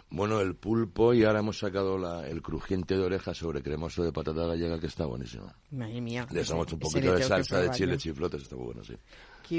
[0.10, 4.12] Bueno, el pulpo y ahora hemos sacado la, el crujiente de oreja sobre cremoso de
[4.12, 5.52] patata gallega, que está buenísimo.
[5.72, 6.28] Madre mía.
[6.32, 8.96] Le damos un poquito de salsa de chile chiflotes, está muy bueno, sí.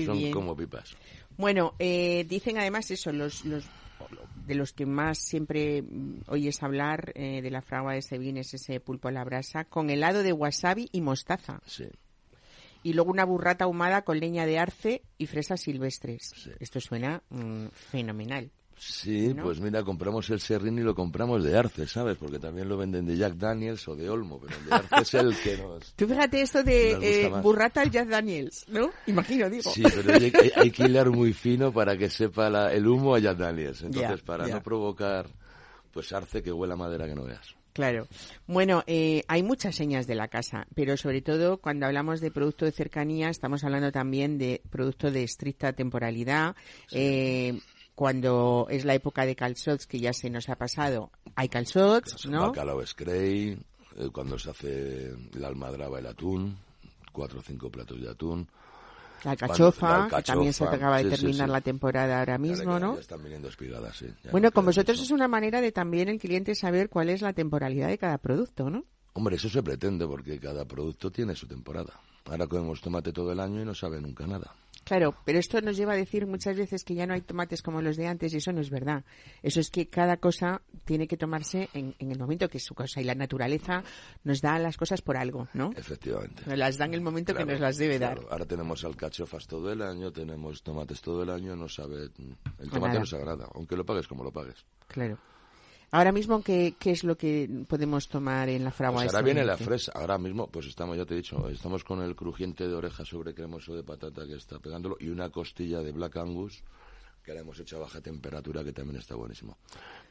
[0.04, 0.96] Son como pipas.
[1.36, 3.64] Bueno, eh, dicen además eso, los, los
[4.46, 5.84] de los que más siempre
[6.26, 9.90] oyes hablar eh, de la fragua de Sevin es ese pulpo a la brasa, con
[9.90, 11.60] helado de wasabi y mostaza.
[11.66, 11.84] Sí
[12.82, 16.50] y luego una burrata ahumada con leña de arce y fresas silvestres.
[16.60, 18.50] Esto suena mm, fenomenal.
[18.84, 22.16] Sí, pues mira, compramos el serrín y lo compramos de arce, ¿sabes?
[22.16, 25.14] Porque también lo venden de Jack Daniels o de Olmo, pero el de arce es
[25.14, 25.94] el que nos...
[25.94, 28.90] Tú fíjate esto de eh, burrata al Jack Daniels, ¿no?
[29.06, 29.70] Imagino, digo.
[29.70, 33.82] Sí, pero hay, que hilar muy fino para que sepa el humo a Jack Daniels.
[33.82, 35.28] Entonces, para no provocar,
[35.92, 37.54] pues arce que huela madera que no veas.
[37.72, 38.06] Claro.
[38.46, 42.64] Bueno, eh, hay muchas señas de la casa, pero sobre todo cuando hablamos de producto
[42.64, 46.54] de cercanía, estamos hablando también de producto de estricta temporalidad.
[46.90, 47.58] Eh,
[47.94, 52.48] cuando es la época de calzots, que ya se nos ha pasado, hay calzots, ¿no?
[52.48, 53.58] Bacalao scray,
[53.96, 56.56] eh, cuando se hace la almadraba, el atún,
[57.12, 58.48] cuatro o cinco platos de atún.
[59.24, 62.98] La alcachofa, que también se acaba de terminar la temporada ahora mismo, ¿no?
[62.98, 67.08] están viniendo espigadas, bueno, con vosotros es una manera de también el cliente saber cuál
[67.08, 68.84] es la temporalidad de cada producto, ¿no?
[69.14, 72.00] Hombre, eso se pretende porque cada producto tiene su temporada.
[72.24, 74.54] Ahora comemos tomate todo el año y no sabe nunca nada.
[74.84, 77.80] Claro, pero esto nos lleva a decir muchas veces que ya no hay tomates como
[77.80, 79.04] los de antes y eso no es verdad.
[79.42, 83.00] Eso es que cada cosa tiene que tomarse en, el momento que es su cosa
[83.00, 83.84] y la naturaleza
[84.24, 85.70] nos da las cosas por algo, ¿no?
[85.76, 86.42] Efectivamente.
[86.46, 88.20] Nos las dan en el momento que nos las debe dar.
[88.30, 92.10] Ahora tenemos alcachofas todo el año, tenemos tomates todo el año, no sabe,
[92.58, 94.64] el tomate no se agrada, aunque lo pagues como lo pagues.
[94.88, 95.18] Claro.
[95.94, 99.02] Ahora mismo, ¿qué, ¿qué, es lo que podemos tomar en la fragua?
[99.02, 99.92] Pues ahora viene la fresa.
[99.94, 103.34] Ahora mismo, pues estamos, ya te he dicho, estamos con el crujiente de oreja sobre
[103.34, 106.62] cremoso de patata que está pegándolo y una costilla de Black Angus
[107.22, 109.58] que la hemos hecho a baja temperatura que también está buenísimo.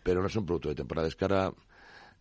[0.03, 1.51] Pero no es un producto de temporada, es que ahora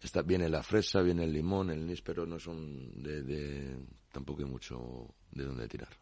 [0.01, 3.77] está, viene la fresa, viene el limón, el níspero, no son de, de
[4.11, 6.00] tampoco hay mucho de dónde tirar.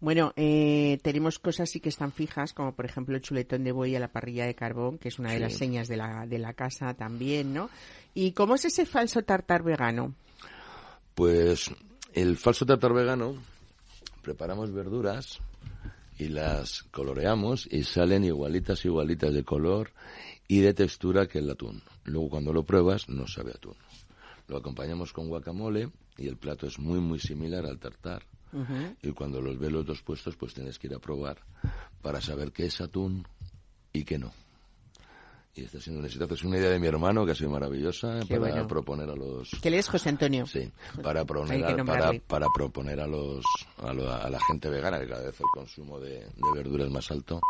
[0.00, 3.94] Bueno, eh, tenemos cosas sí que están fijas, como por ejemplo el chuletón de buey
[3.96, 6.54] a la parrilla de carbón, que es una de las señas de la, de la
[6.54, 7.68] casa también, ¿no?
[8.14, 10.14] ¿Y cómo es ese falso tartar vegano?
[11.14, 11.70] Pues
[12.14, 13.34] el falso tartar vegano,
[14.22, 15.38] preparamos verduras
[16.18, 19.90] y las coloreamos y salen igualitas, igualitas de color
[20.48, 21.82] y de textura que el atún.
[22.04, 23.76] Luego cuando lo pruebas no sabe atún.
[24.48, 28.24] Lo acompañamos con guacamole y el plato es muy, muy similar al tartar
[29.02, 31.38] y cuando los ves los dos puestos, pues tienes que ir a probar
[32.02, 33.26] para saber qué es atún
[33.92, 34.32] y qué no.
[35.52, 36.32] Y está siendo un éxito.
[36.32, 39.50] Es una idea de mi hermano que ha sido maravillosa para proponer a los...
[39.60, 40.46] ¿Qué lees, José Antonio?
[40.46, 40.70] Sí,
[41.02, 43.44] para, proponer a, para, para, proponer a, los,
[43.78, 47.40] a, la gente vegana, que cada vez el consumo de, verduras es más alto,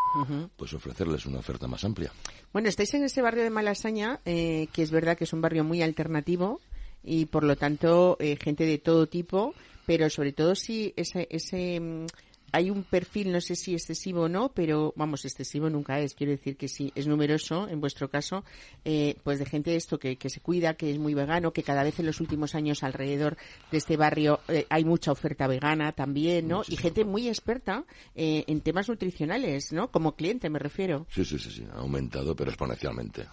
[0.57, 2.11] pues ofrecerles una oferta más amplia.
[2.55, 5.63] Bueno, estáis en ese barrio de Malasaña, eh, que es verdad que es un barrio
[5.63, 6.61] muy alternativo
[7.03, 9.55] y por lo tanto eh, gente de todo tipo
[9.91, 12.07] pero sobre todo si ese, ese mm,
[12.53, 16.15] hay un perfil, no sé si excesivo o no, pero vamos, excesivo nunca es.
[16.15, 18.45] Quiero decir que sí, es numeroso, en vuestro caso,
[18.85, 21.83] eh, pues de gente esto que, que, se cuida, que es muy vegano, que cada
[21.83, 23.37] vez en los últimos años alrededor
[23.73, 26.63] de este barrio eh, hay mucha oferta vegana también, ¿no?
[26.69, 29.91] Y gente muy experta eh, en temas nutricionales, ¿no?
[29.91, 31.09] Como cliente, me refiero.
[31.13, 33.27] Sí, sí, sí, sí, ha aumentado, pero exponencialmente.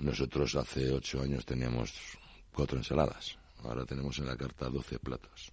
[0.00, 1.94] Nosotros hace ocho años teníamos
[2.52, 5.52] cuatro ensaladas Ahora tenemos en la carta 12 platos.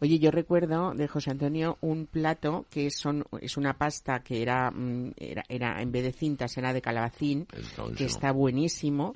[0.00, 4.70] Oye, yo recuerdo de José Antonio un plato que son, es una pasta que era,
[4.70, 9.14] mm, era, era en vez de cintas era de calabacín, Está que está buenísimo.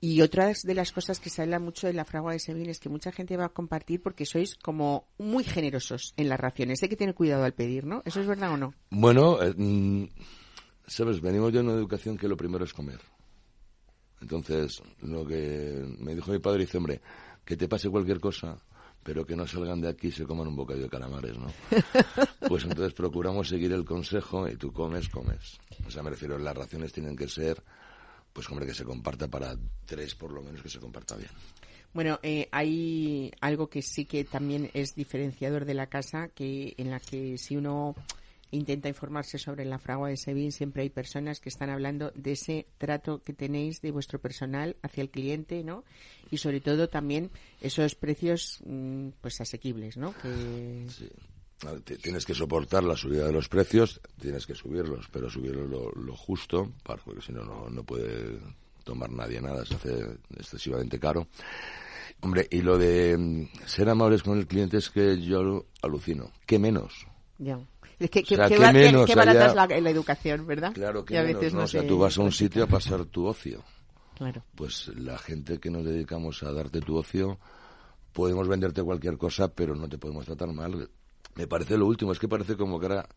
[0.00, 2.80] Y otras de las cosas que se habla mucho de la fragua de Sevilla es
[2.80, 6.82] que mucha gente va a compartir porque sois como muy generosos en las raciones.
[6.82, 8.02] Hay que tener cuidado al pedir, ¿no?
[8.04, 8.74] ¿Eso es verdad o no?
[8.90, 10.08] Bueno, eh, mm,
[10.86, 13.00] sabes, venimos de una educación que lo primero es comer.
[14.20, 17.00] Entonces, lo que me dijo mi padre, dice, hombre,
[17.46, 18.58] que te pase cualquier cosa,
[19.04, 21.46] pero que no salgan de aquí y se coman un bocadillo de calamares, ¿no?
[22.48, 25.58] Pues entonces procuramos seguir el consejo y tú comes, comes.
[25.86, 27.62] O sea, me refiero, las raciones tienen que ser,
[28.32, 31.30] pues hombre, que se comparta para tres por lo menos, que se comparta bien.
[31.94, 36.90] Bueno, eh, hay algo que sí que también es diferenciador de la casa, que en
[36.90, 37.94] la que si uno
[38.56, 42.66] intenta informarse sobre la fragua de Sevilla, siempre hay personas que están hablando de ese
[42.78, 45.84] trato que tenéis de vuestro personal hacia el cliente, ¿no?
[46.30, 50.14] Y sobre todo también esos precios, mm, pues asequibles, ¿no?
[50.18, 50.86] Que...
[50.88, 51.08] Sí.
[52.02, 56.14] Tienes que soportar la subida de los precios, tienes que subirlos, pero subirlos lo, lo
[56.14, 58.38] justo, porque si no, no, no puede
[58.84, 61.28] tomar nadie nada, se hace excesivamente caro.
[62.20, 66.30] Hombre, y lo de mm, ser amables con el cliente es que yo alucino.
[66.46, 67.06] ¿Qué menos?
[67.38, 67.58] Ya.
[67.98, 70.72] Es que, O sea, que que menos que barata allá- es la, la educación, ¿verdad?
[70.74, 71.58] Claro que a menos, veces ¿no?
[71.60, 73.62] no O sea, se- tú vas a un sitio a pasar tu ocio.
[74.16, 74.42] Claro.
[74.54, 77.38] Pues la gente que nos dedicamos a darte tu ocio,
[78.12, 80.88] podemos venderte cualquier cosa, pero no te podemos tratar mal.
[81.34, 83.08] Me parece lo último, es que parece como que ahora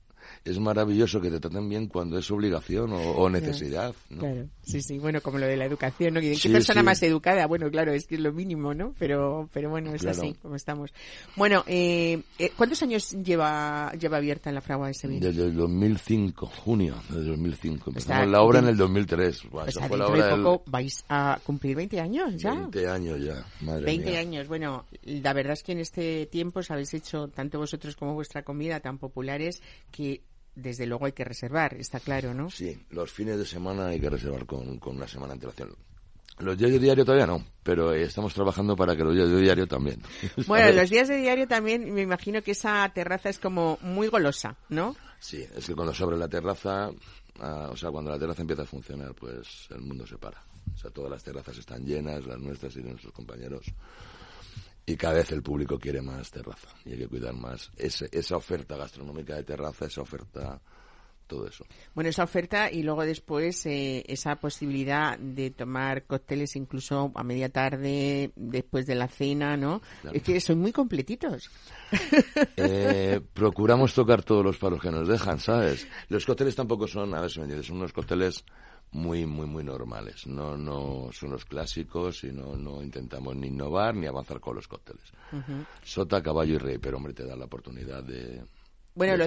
[0.45, 3.93] es maravilloso que te traten bien cuando es obligación o, o necesidad.
[4.09, 4.19] ¿no?
[4.19, 6.19] Claro, sí, sí, bueno, como lo de la educación, ¿no?
[6.19, 6.85] ¿Y ¿Qué Sí, persona sí.
[6.85, 7.45] más educada?
[7.47, 8.93] Bueno, claro, es que es lo mínimo, ¿no?
[8.99, 10.17] Pero, pero bueno, es Claro.
[10.21, 10.91] así como estamos.
[11.35, 15.27] Bueno, eh, eh, ¿cuántos años lleva, lleva abierta en la fragua de Sevilla?
[15.27, 17.89] Desde el 2005, junio de 2005.
[17.91, 19.49] Empezamos Está- la obra en el 2003.
[19.49, 22.39] Buah, O sea, fue la dentro de obra poco vais a cumplir 20 años del
[22.39, 22.53] ya.
[22.53, 24.19] 20 años ya, madre 20 mía.
[24.19, 24.47] años.
[24.47, 28.43] Bueno, la verdad es que en este tiempo os habéis hecho, tanto vosotros como vuestra
[28.43, 30.18] comida, tan populares que
[30.55, 32.49] desde luego hay que reservar, está claro, ¿no?
[32.49, 35.75] Sí, los fines de semana hay que reservar con, con una semana de antelación.
[36.39, 39.67] Los días de diario todavía no, pero estamos trabajando para que los días de diario
[39.67, 40.01] también.
[40.47, 44.55] Bueno, los días de diario también me imagino que esa terraza es como muy golosa,
[44.69, 44.95] ¿no?
[45.19, 46.91] Sí, es que cuando se abre la terraza,
[47.41, 50.41] ah, o sea, cuando la terraza empieza a funcionar, pues el mundo se para.
[50.73, 53.65] O sea, todas las terrazas están llenas, las nuestras y de nuestros compañeros.
[54.89, 58.37] Y cada vez el público quiere más terraza y hay que cuidar más ese- esa
[58.37, 60.59] oferta gastronómica de terraza, esa oferta,
[61.27, 61.63] todo eso.
[61.93, 67.49] Bueno, esa oferta y luego después eh, esa posibilidad de tomar cócteles incluso a media
[67.49, 69.79] tarde, después de la cena, ¿no?
[70.01, 70.17] Claro.
[70.17, 71.51] Es que son muy completitos.
[72.61, 75.87] Eh, procuramos tocar todos los palos que nos dejan, ¿sabes?
[76.09, 78.43] Los cócteles tampoco son, a ver si me entiendes, son unos cócteles
[78.91, 80.25] muy, muy, muy normales.
[80.27, 84.67] No, no son los clásicos y no, no intentamos ni innovar ni avanzar con los
[84.67, 85.11] cócteles.
[85.83, 88.43] Sota, caballo y rey, pero hombre, te da la oportunidad de,
[88.95, 89.25] Bueno, lo,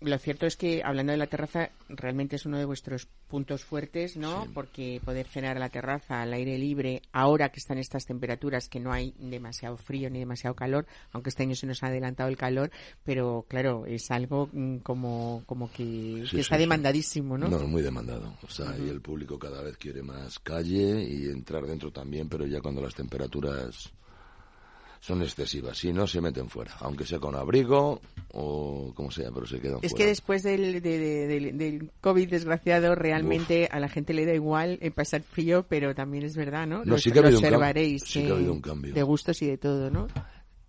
[0.00, 4.16] lo cierto es que hablando de la terraza, realmente es uno de vuestros puntos fuertes,
[4.16, 4.44] ¿no?
[4.44, 4.50] Sí.
[4.54, 8.80] Porque poder cenar a la terraza, al aire libre, ahora que están estas temperaturas, que
[8.80, 12.36] no hay demasiado frío ni demasiado calor, aunque este año se nos ha adelantado el
[12.36, 12.70] calor,
[13.04, 17.48] pero claro, es algo mm, como, como que, Sí, que está sí, demandadísimo, ¿no?
[17.48, 18.36] No, muy demandado.
[18.42, 22.46] O sea, y el público cada vez quiere más calle y entrar dentro también, pero
[22.46, 23.92] ya cuando las temperaturas
[25.06, 25.78] son excesivas.
[25.78, 26.74] Si no, se meten fuera.
[26.80, 28.00] Aunque sea con abrigo
[28.32, 30.06] o como sea, pero se quedan Es que fuera.
[30.06, 34.78] después del, de- de- del- del COVID desgraciado, realmente a la gente le da igual
[34.80, 36.78] eh, pasar frío, pero también es verdad, ¿no?
[36.78, 38.94] No, Lo- sí que un observaréis sí que ha eh, habido un cambio.
[38.94, 40.08] de gustos y de todo, ¿no?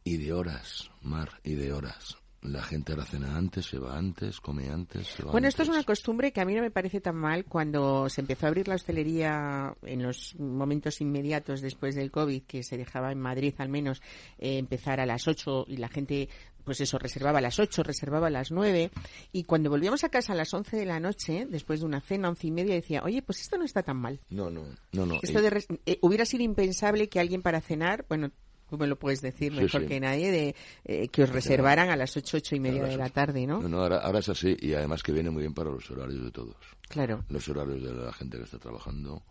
[0.04, 2.16] Y de horas, Mar, y de horas.
[2.44, 5.70] La gente ahora cena antes, se va antes, come antes, se va Bueno, esto es
[5.70, 5.88] una antes.
[5.88, 8.76] costumbre que a mí no me parece tan mal cuando se empezó a abrir la
[8.76, 14.02] hostelería en los momentos inmediatos después del COVID, que se dejaba en Madrid al menos
[14.38, 16.30] eh, empezar a las 8 y la gente,
[16.64, 18.92] pues eso, reservaba a las 8, reservaba a las 9.
[19.34, 22.30] Y cuando volvíamos a casa a las 11 de la noche, después de una cena,
[22.30, 24.20] once y media, decía, oye, pues esto no está tan mal.
[24.30, 24.64] No, no,
[24.94, 25.16] no, no.
[25.24, 28.32] Esto de res- eh, hubiera sido impensable que alguien para cenar, bueno,
[28.70, 29.88] tú me lo puedes decir mejor sí.
[29.88, 30.56] que nadie, de
[30.86, 33.62] eh, que os reservaran a las ocho, ocho y media de la tarde, ¿no?
[33.62, 36.24] No, no, ahora, ahora es así y además que viene muy bien para los horarios
[36.24, 36.56] de todos.
[36.90, 37.24] Claro.
[37.30, 39.24] Los horarios de la gente que está trabajando,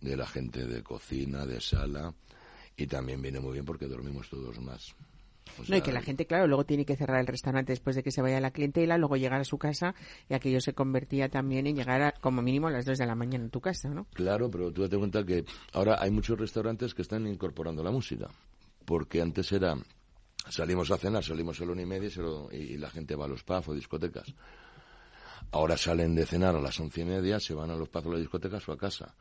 [0.00, 2.14] de la gente de cocina, de sala
[2.76, 4.94] y también viene muy bien porque dormimos todos más.
[5.58, 8.02] O No, y que la gente, claro, luego tiene que cerrar el restaurante después de
[8.02, 9.94] que se vaya la clientela, luego llegar a su casa
[10.28, 13.14] y aquello se convertía también en llegar a, como mínimo a las 2 de la
[13.14, 14.06] mañana en tu casa, ¿no?
[14.14, 18.28] Claro, pero tú date cuenta que ahora hay muchos restaurantes que están incorporando la música.
[18.90, 19.76] Porque antes era,
[20.48, 23.14] salimos a cenar, salimos a la una y media y, se lo- y la gente
[23.14, 24.34] va a los pubs o discotecas.
[25.52, 28.16] Ahora salen de cenar a las once y media, se van a los pasos de
[28.16, 29.14] la discoteca o a casa.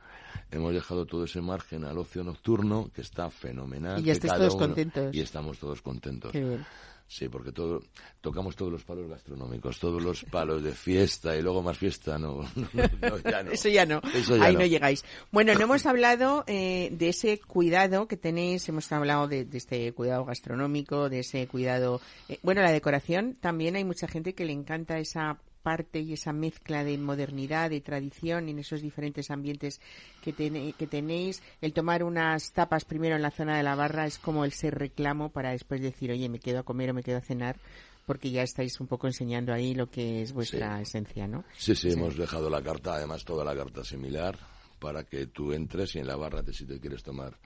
[0.49, 3.99] Hemos dejado todo ese margen al ocio nocturno, que está fenomenal.
[3.99, 5.15] Y ya estáis todos uno- contentos.
[5.15, 6.32] Y estamos todos contentos.
[6.32, 6.65] Qué bien.
[7.12, 7.82] Sí, porque todo,
[8.22, 12.43] tocamos todos los palos gastronómicos, todos los palos de fiesta y luego más fiesta, no,
[12.55, 12.70] no,
[13.01, 13.51] no, ya no.
[13.51, 13.99] Eso ya no.
[14.14, 14.64] Eso ya Ahí no.
[14.64, 15.03] llegáis.
[15.32, 19.91] Bueno, no hemos hablado eh, de ese cuidado que tenéis, hemos hablado de, de este
[19.93, 21.99] cuidado gastronómico, de ese cuidado.
[22.28, 26.34] eh, bueno, la decoración también hay mucha gente que le encanta esa parte y esa
[26.34, 29.80] mezcla de modernidad, de tradición en esos diferentes ambientes
[30.22, 31.41] que, que tenéis.
[31.62, 34.76] El tomar unas tapas primero en la zona de la barra es como el ser
[34.76, 37.57] reclamo para después decir, oye, me quedo a comer o me quedo a cenar,
[38.05, 41.43] porque ya estáis un poco enseñando ahí lo que es vuestra esencia, ¿no?
[41.57, 44.38] Sí, sí, hemos dejado la carta, además toda la carta similar,
[44.80, 47.38] para que tú entres y en la barra, te, si te quieres tomar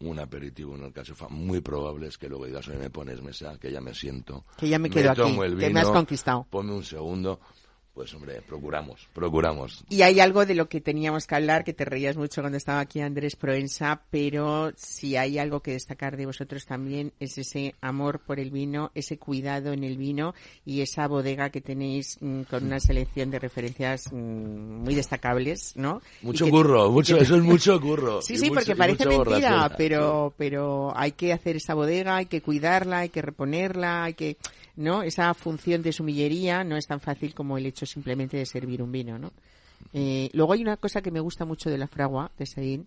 [0.00, 3.20] un aperitivo en el caso fa- muy probable es que luego digas, oye, me pones
[3.22, 4.44] mesa, que ya me siento.
[4.56, 5.20] Que ya me quedo aquí,
[5.60, 6.46] que me has conquistado.
[6.50, 7.40] Ponme un segundo.
[7.94, 9.84] Pues hombre, procuramos, procuramos.
[9.90, 12.78] Y hay algo de lo que teníamos que hablar, que te reías mucho cuando estaba
[12.80, 18.20] aquí Andrés Proensa, pero si hay algo que destacar de vosotros también es ese amor
[18.20, 20.34] por el vino, ese cuidado en el vino
[20.64, 24.16] y esa bodega que tenéis mm, con una selección de referencias mm,
[24.84, 26.00] muy destacables, ¿no?
[26.22, 28.22] Mucho que- curro, mucho, que- eso es mucho curro.
[28.22, 32.40] Sí, sí, mucho- porque parece mentira, pero, pero hay que hacer esa bodega, hay que
[32.40, 34.36] cuidarla, hay que reponerla, hay que,
[34.76, 35.02] ¿no?
[35.02, 38.92] Esa función de sumillería no es tan fácil como el hecho simplemente de servir un
[38.92, 39.32] vino, ¿no?
[39.94, 42.86] Eh, luego hay una cosa que me gusta mucho de la fragua de Saín,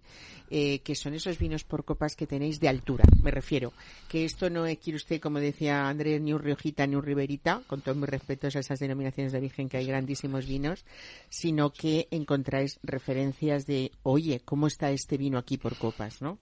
[0.52, 3.74] eh, que son esos vinos por copas que tenéis de altura, me refiero.
[4.08, 7.64] Que esto no es, quiere usted, como decía Andrés, ni un Riojita ni un Riverita,
[7.66, 10.86] con todos mis respetos a esas denominaciones de origen, que hay grandísimos vinos,
[11.30, 16.38] sino que encontráis referencias de, oye, ¿cómo está este vino aquí por copas, no?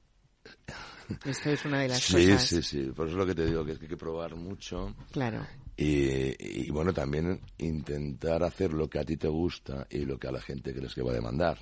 [1.25, 2.45] Esto es una de las Sí, cosas.
[2.45, 2.81] sí, sí.
[2.95, 4.93] Por eso es lo que te digo, que es que hay que probar mucho.
[5.11, 5.45] Claro.
[5.81, 10.27] Y, y, bueno, también intentar hacer lo que a ti te gusta y lo que
[10.27, 11.57] a la gente crees que va a demandar.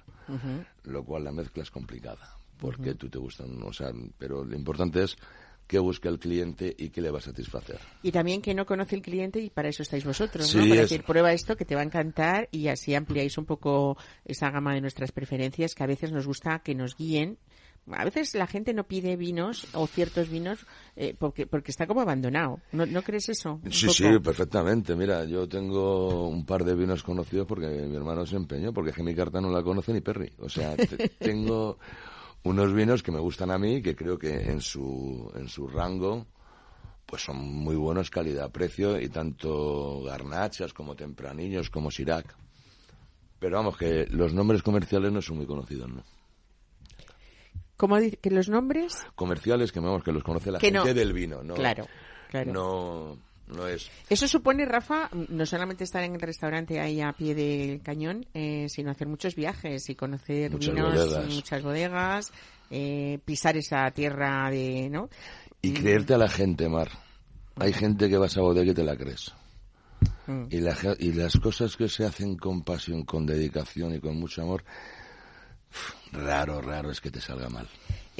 [0.83, 2.29] Lo cual la mezcla es complicada.
[2.59, 5.15] Porque tú te gustan, o sea, pero lo importante es
[5.65, 7.79] qué busca el cliente y qué le va a satisfacer.
[8.03, 10.63] Y también que no conoce el cliente y para eso estáis vosotros, Sí, ¿no?
[10.67, 13.97] Para es- decir, prueba esto que te va a encantar y así ampliáis un poco
[14.25, 17.37] esa gama de nuestras preferencias que a veces nos gusta que nos guíen.
[17.91, 20.65] A veces la gente no pide vinos o ciertos vinos
[20.95, 22.59] eh, porque porque está como abandonado.
[22.71, 23.59] ¿No, ¿no crees eso?
[23.69, 23.93] Sí, poco?
[23.93, 24.95] sí, perfectamente.
[24.95, 29.13] Mira, yo tengo un par de vinos conocidos porque mi hermano se empeñó, porque mi
[29.15, 30.31] carta no la conoce ni Perry.
[30.39, 31.77] O sea, te- tengo
[32.43, 36.25] unos vinos que me gustan a mí, que creo que en su, en su rango,
[37.05, 42.33] pues son muy buenos calidad-precio, y tanto garnachas como tempranillos como Sirac.
[43.39, 46.03] Pero vamos, que los nombres comerciales no son muy conocidos, ¿no?
[47.79, 48.93] ¿Cómo que los nombres?
[49.15, 50.93] Comerciales que, vamos, que los conoce la Que gente no.
[50.93, 51.53] del vino, ¿no?
[51.53, 51.87] Claro,
[52.29, 52.51] claro.
[52.51, 53.17] No,
[53.55, 53.89] no es...
[54.09, 58.67] Eso supone, Rafa, no solamente estar en el restaurante ahí a pie del cañón, eh,
[58.67, 61.33] sino hacer muchos viajes y conocer Muchas vinos, bodegas.
[61.33, 62.31] muchas bodegas,
[62.69, 65.07] eh, pisar esa tierra de, ¿no?
[65.61, 66.89] Y creerte a la gente, Mar.
[67.55, 69.33] Hay gente que vas a bodega y te la crees.
[70.27, 70.47] Mm.
[70.49, 74.41] Y, la y las cosas que se hacen con pasión, con dedicación y con mucho
[74.41, 74.65] amor,
[76.11, 77.67] raro, raro es que te salga mal.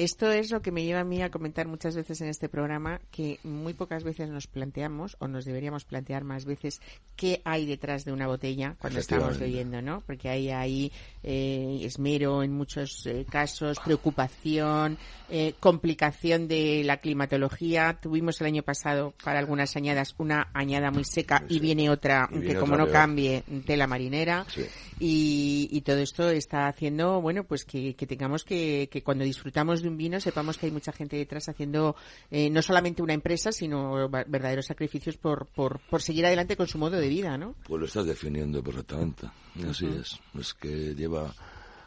[0.00, 3.02] Esto es lo que me lleva a mí a comentar muchas veces en este programa
[3.10, 6.80] que muy pocas veces nos planteamos o nos deberíamos plantear más veces
[7.16, 10.02] qué hay detrás de una botella cuando estamos bebiendo, ¿no?
[10.06, 10.90] Porque hay ahí
[11.22, 14.96] eh, esmero en muchos eh, casos, preocupación,
[15.28, 17.98] eh, complicación de la climatología.
[18.00, 22.40] Tuvimos el año pasado para algunas añadas una añada muy seca y viene otra Y
[22.40, 22.92] que como no peor.
[22.92, 24.64] cambie tela marinera Sí.
[24.98, 29.82] y, y todo esto está haciendo, bueno, pues que, que tengamos que, que cuando disfrutamos
[29.82, 31.96] de un vino sepamos que hay mucha gente detrás haciendo
[32.30, 36.78] eh, no solamente una empresa, sino verdaderos sacrificios por, por, por seguir adelante con su
[36.78, 37.54] modo de vida, ¿no?
[37.66, 39.28] Pues lo estás definiendo perfectamente.
[39.68, 40.18] Así es.
[40.38, 41.34] Es que lleva...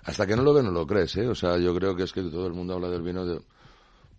[0.03, 1.27] Hasta que no lo ves, no lo crees, ¿eh?
[1.27, 3.41] O sea, yo creo que es que todo el mundo habla del vino de...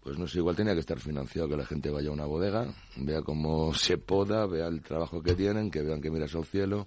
[0.03, 2.67] Pues no sé, igual tenía que estar financiado, que la gente vaya a una bodega,
[2.97, 6.87] vea cómo se poda, vea el trabajo que tienen, que vean que miras al cielo,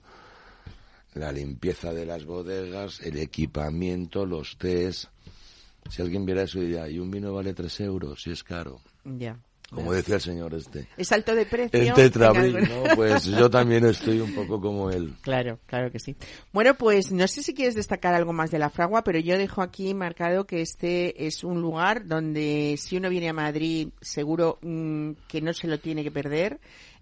[1.13, 5.09] la limpieza de las bodegas, el equipamiento, los tés.
[5.89, 8.81] Si alguien viera eso diría, y un vino vale tres euros, si es caro.
[9.03, 9.37] Ya.
[9.69, 10.87] Como decía el señor este.
[10.95, 11.77] Es alto de precio.
[11.77, 12.95] El tetrabril, ¿no?
[12.95, 15.13] Pues yo también estoy un poco como él.
[15.27, 16.15] Claro, claro que sí.
[16.53, 19.61] Bueno, pues no sé si quieres destacar algo más de la fragua, pero yo dejo
[19.61, 25.11] aquí marcado que este es un lugar donde si uno viene a Madrid seguro mm,
[25.27, 26.59] que no se lo tiene que perder.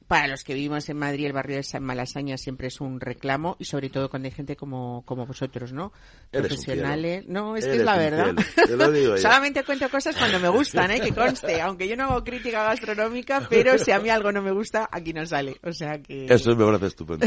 [0.07, 3.55] Para los que vivimos en Madrid, el barrio de San Malasaña siempre es un reclamo
[3.59, 5.91] y sobre todo cuando hay gente como, como vosotros, ¿no?
[6.31, 7.25] Profesionales.
[7.27, 8.33] No, es que es la verdad.
[9.17, 10.99] Solamente cuento cosas cuando me gustan, ¿eh?
[10.99, 11.59] Que conste.
[11.61, 15.13] Aunque yo no hago crítica gastronómica, pero si a mí algo no me gusta, aquí
[15.13, 15.57] no sale.
[15.63, 16.25] O sea que...
[16.25, 17.25] Eso me parece estupendo.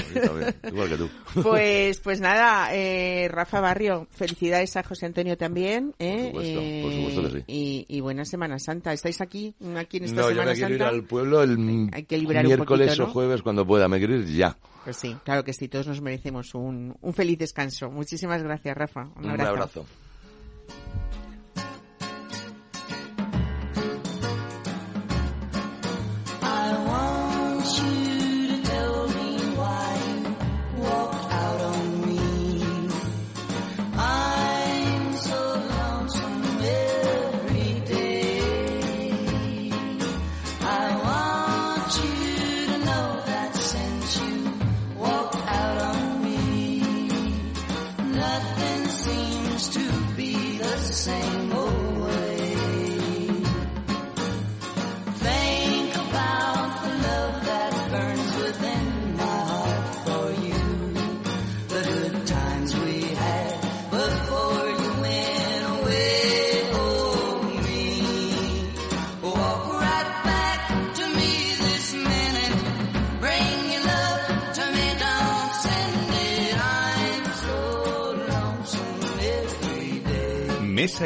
[0.68, 1.11] Igual que tú.
[1.43, 6.31] Pues, pues nada, eh, Rafa Barrio, felicidades a José Antonio también, ¿eh?
[6.33, 7.45] Por supuesto, por supuesto que sí.
[7.49, 8.93] Y, y, buena Semana Santa.
[8.93, 10.74] ¿Estáis aquí, aquí en esta no, Semana yo me quiero Santa?
[10.74, 13.12] ir al pueblo el Hay que liberar un miércoles poquito, o ¿no?
[13.12, 13.89] jueves cuando pueda.
[13.89, 14.57] Me quiero ir ya.
[14.85, 17.91] Pues sí, claro que sí, todos nos merecemos un, un feliz descanso.
[17.91, 19.09] Muchísimas gracias, Rafa.
[19.16, 19.85] Un Un abrazo.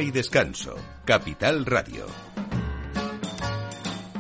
[0.00, 0.74] Y descanso.
[1.04, 2.31] Capital Radio.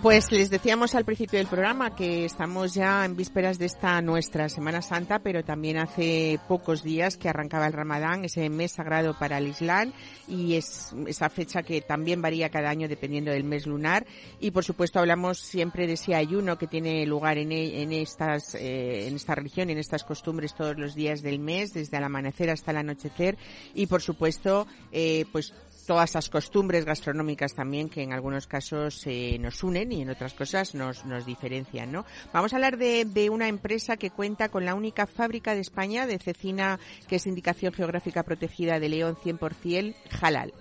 [0.02, 4.48] Pues les decíamos al principio del programa que estamos ya en vísperas de esta nuestra
[4.48, 9.38] Semana Santa, pero también hace pocos días que arrancaba el Ramadán, ese mes sagrado para
[9.38, 9.92] el Islam,
[10.26, 14.04] y es esa fecha que también varía cada año dependiendo del mes lunar.
[14.40, 19.06] Y por supuesto hablamos siempre de ese ayuno que tiene lugar en, e- estas eh,
[19.06, 22.72] en esta religión, en estas costumbres todos los días del mes, desde el amanecer hasta
[22.72, 23.38] el anochecer,
[23.72, 25.54] y por supuesto eh, pues
[25.86, 30.34] todas esas costumbres gastronómicas también que en algunos casos eh, nos unen y en otras
[30.34, 32.04] cosas nos, nos diferencian, ¿no?
[32.32, 36.06] Vamos a hablar de, de una empresa que cuenta con la única fábrica de España
[36.06, 36.78] de cecina
[37.08, 40.52] que es indicación geográfica protegida de León 100% halal.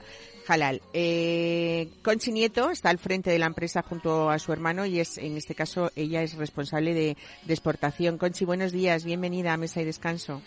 [0.47, 0.81] Halal.
[0.93, 5.17] Eh, Conchi Nieto está al frente de la empresa junto a su hermano y es,
[5.17, 7.15] en este caso, ella es responsable de,
[7.45, 8.17] de exportación.
[8.17, 10.41] Conchi, buenos días, bienvenida a Mesa y Descanso.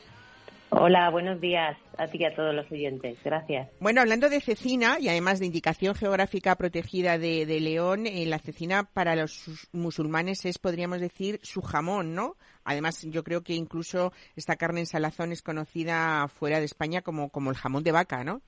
[0.76, 3.16] Hola, buenos días a ti y a todos los oyentes.
[3.24, 3.68] Gracias.
[3.78, 8.82] Bueno, hablando de cecina y además de indicación geográfica protegida de, León, eh, la cecina
[8.82, 12.36] para los musulmanes es, podríamos decir, su jamón, ¿no?
[12.64, 17.30] Además, yo creo que incluso esta carne en salazón es conocida fuera de España como,
[17.30, 18.42] como el jamón de vaca, ¿no?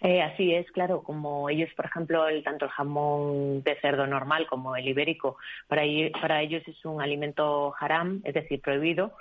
[0.00, 4.46] Eh, así es, claro, como ellos, por ejemplo, el, tanto el jamón de cerdo normal
[4.46, 5.82] como el ibérico, para,
[6.20, 9.12] para ellos es un alimento haram, es decir, prohibido,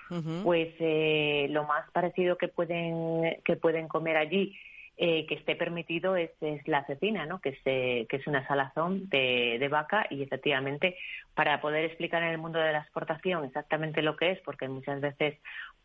[0.43, 4.55] pues eh, lo más parecido que pueden, que pueden comer allí,
[4.99, 7.39] eh, que esté permitido, es, es la cecina, ¿no?
[7.39, 10.97] que, es, eh, que es una salazón de, de vaca y efectivamente
[11.35, 14.99] para poder explicar en el mundo de la exportación exactamente lo que es, porque muchas
[14.99, 15.37] veces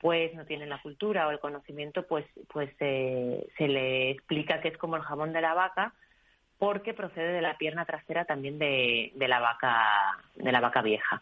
[0.02, 4.68] pues no tienen la cultura o el conocimiento, pues pues eh, se le explica que
[4.68, 5.94] es como el jamón de la vaca
[6.62, 11.20] porque procede de la pierna trasera también de, de la vaca de la vaca vieja.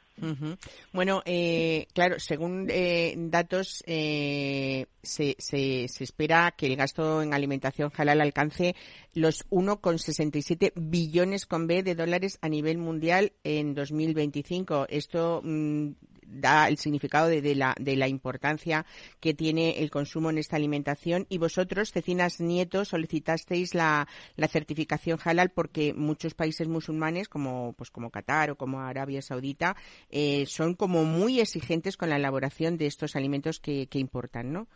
[0.93, 7.33] Bueno, eh, claro, según eh, datos, eh, se, se, se espera que el gasto en
[7.33, 8.77] alimentación halal alcance
[9.15, 14.89] los 1,67 billones con B de dólares a nivel mundial en 2025.
[14.91, 15.93] Esto mm,
[16.31, 18.87] da el significado de, de la, de la importancia
[19.21, 21.27] que tiene el consumo en esta alimentación.
[21.29, 27.91] Y vosotros, Cecinas Nieto, solicitasteis la, la certificación halal porque muchos países musulmanes, como, pues
[27.91, 29.77] como Qatar o como Arabia Saudita,
[30.09, 34.69] eh, son como muy exigentes con la elaboración de estos alimentos que, que importan, ¿no?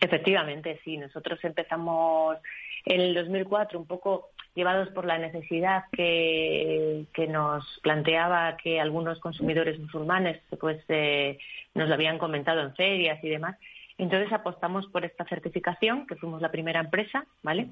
[0.00, 0.96] Efectivamente, sí.
[0.96, 2.38] Nosotros empezamos
[2.84, 9.20] en el 2004 un poco llevados por la necesidad que, que nos planteaba que algunos
[9.20, 11.38] consumidores musulmanes pues eh,
[11.74, 13.56] nos lo habían comentado en ferias y demás.
[14.00, 17.68] Entonces apostamos por esta certificación, que fuimos la primera empresa, ¿vale?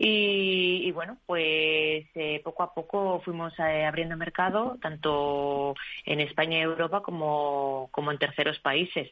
[0.00, 6.58] Y, y bueno, pues eh, poco a poco fuimos eh, abriendo mercado, tanto en España
[6.58, 9.08] y Europa como, como en terceros países.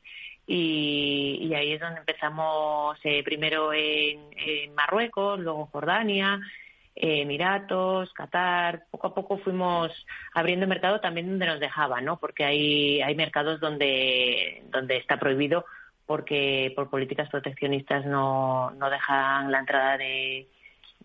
[0.47, 6.41] Y, y ahí es donde empezamos eh, primero en, en Marruecos, luego Jordania,
[6.95, 8.85] eh, Emiratos, Qatar.
[8.91, 9.91] Poco a poco fuimos
[10.35, 12.19] abriendo mercado también donde nos dejaba, ¿no?
[12.19, 15.65] Porque hay, hay mercados donde, donde está prohibido
[16.07, 20.47] porque por políticas proteccionistas no, no dejan la entrada de,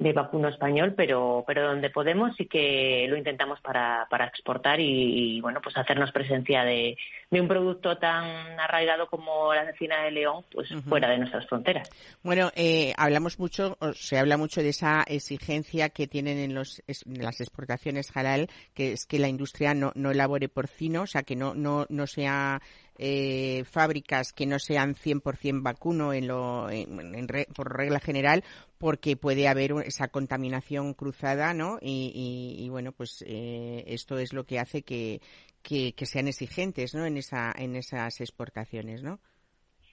[0.02, 5.38] de vacuno español, pero, pero donde podemos sí que lo intentamos para, para exportar y,
[5.38, 6.98] y, bueno, pues hacernos presencia de,
[7.30, 10.84] de, un producto tan arraigado como la cecina de León, pues uh -huh.
[10.90, 11.88] fuera de nuestras fronteras.
[12.24, 16.82] Bueno, eh, hablamos mucho, o se habla mucho de esa exigencia que tienen en, los,
[16.88, 21.22] en las exportaciones halal, que es que la industria no, no elabore porcino, o sea,
[21.22, 22.60] que no, no, no sea
[23.04, 28.44] eh, fábricas que no sean 100% vacuno en lo, en, en por regla general,
[28.78, 31.80] porque puede haber esa contaminación cruzada, ¿no?
[31.82, 35.20] Y, y, y bueno, pues eh, esto es lo que hace que,
[35.64, 37.06] que, que, sean exigentes, ¿no?
[37.08, 39.20] En, esa, en esas exportaciones, ¿no?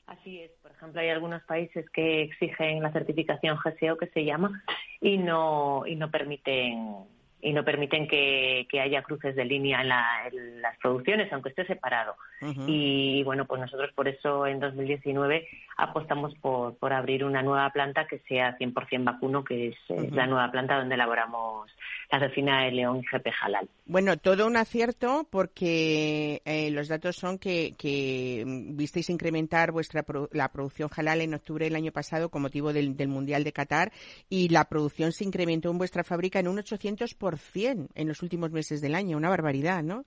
[0.07, 0.51] Así es.
[0.63, 4.63] Por ejemplo, hay algunos países que exigen la certificación GSEO, que se llama,
[5.01, 7.07] y no, y no permiten
[7.41, 11.51] y no permiten que, que haya cruces de línea en, la, en, las producciones, aunque
[11.51, 12.17] esté separado.
[12.41, 12.65] Uh -huh.
[12.67, 18.07] Y bueno, pues nosotros por eso en 2019 apostamos por, por abrir una nueva planta
[18.07, 20.07] que sea 100% vacuno, que es, uh -huh.
[20.07, 21.71] es, la nueva planta donde elaboramos
[22.11, 23.69] la cecina de León GP Halal.
[23.85, 30.29] Bueno, todo un acierto porque eh, los datos son que, que visteis incrementar vuestra pro,
[30.33, 33.93] la producción halal en octubre del año pasado con motivo del, del Mundial de Qatar
[34.31, 38.81] y la producción se incrementó en vuestra fábrica en un 800% en los últimos meses
[38.81, 39.17] del año.
[39.17, 40.05] Una barbaridad, ¿no?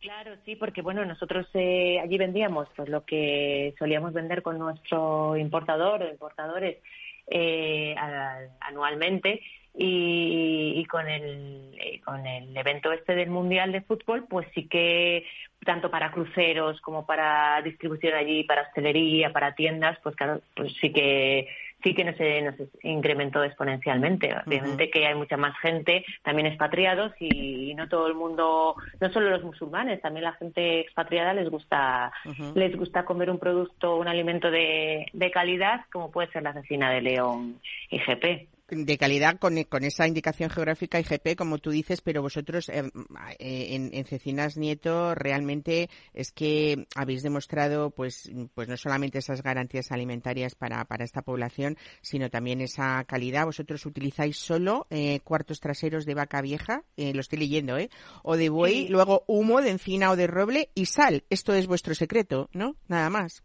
[0.00, 5.36] Claro, sí, porque bueno, nosotros eh, allí vendíamos pues lo que solíamos vender con nuestro
[5.36, 6.78] importador o importadores
[7.26, 9.40] eh, a, anualmente
[9.74, 14.66] y, y, con el eh, con el evento este del mundial de fútbol pues sí
[14.66, 15.24] que
[15.64, 20.92] tanto para cruceros como para distribución allí para hostelería para tiendas pues claro pues sí
[20.92, 21.48] que
[21.82, 24.34] sí que nos, nos incrementó exponencialmente.
[24.46, 24.90] Obviamente uh -huh.
[24.90, 29.30] que hay mucha más gente, también expatriados y, y, no todo el mundo, no solo
[29.30, 32.54] los musulmanes, también la gente expatriada les gusta, uh -huh.
[32.54, 36.90] les gusta comer un producto, un alimento de, de calidad como puede ser la cecina
[36.90, 37.60] de león
[37.90, 42.90] IGP de calidad con, con, esa indicación geográfica IGP, como tú dices, pero vosotros eh,
[43.38, 49.90] en, en, Cecinas Nieto realmente es que habéis demostrado, pues, pues no solamente esas garantías
[49.92, 53.46] alimentarias para, para esta población, sino también esa calidad.
[53.46, 57.90] Vosotros utilizáis solo eh, cuartos traseros de vaca vieja, eh, lo estoy leyendo, ¿eh?
[58.22, 58.88] O de buey, sí.
[58.88, 61.24] luego humo de encina o de roble y sal.
[61.30, 62.76] Esto es vuestro secreto, ¿no?
[62.88, 63.42] Nada más.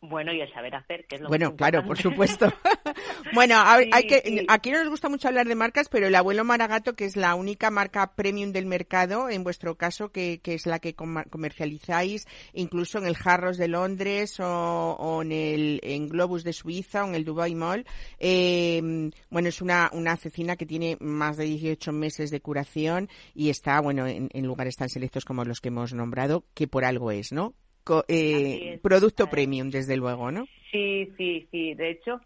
[0.00, 2.46] Bueno, y el saber hacer, que es lo Bueno, claro, por supuesto.
[3.34, 4.46] bueno, sí, hay que, sí.
[4.48, 7.34] aquí no nos gusta mucho hablar de marcas, pero el abuelo Maragato, que es la
[7.34, 12.98] única marca premium del mercado, en vuestro caso, que, que es la que comercializáis, incluso
[12.98, 17.16] en el Jarros de Londres o, o en el en Globus de Suiza o en
[17.16, 17.84] el Dubai Mall.
[18.20, 23.50] Eh, bueno, es una, una cecina que tiene más de 18 meses de curación y
[23.50, 27.10] está, bueno, en, en lugares tan selectos como los que hemos nombrado, que por algo
[27.10, 27.54] es, ¿no?
[28.08, 30.46] Eh, producto premium, desde luego, ¿no?
[30.70, 31.74] Sí, sí, sí.
[31.74, 32.20] De hecho,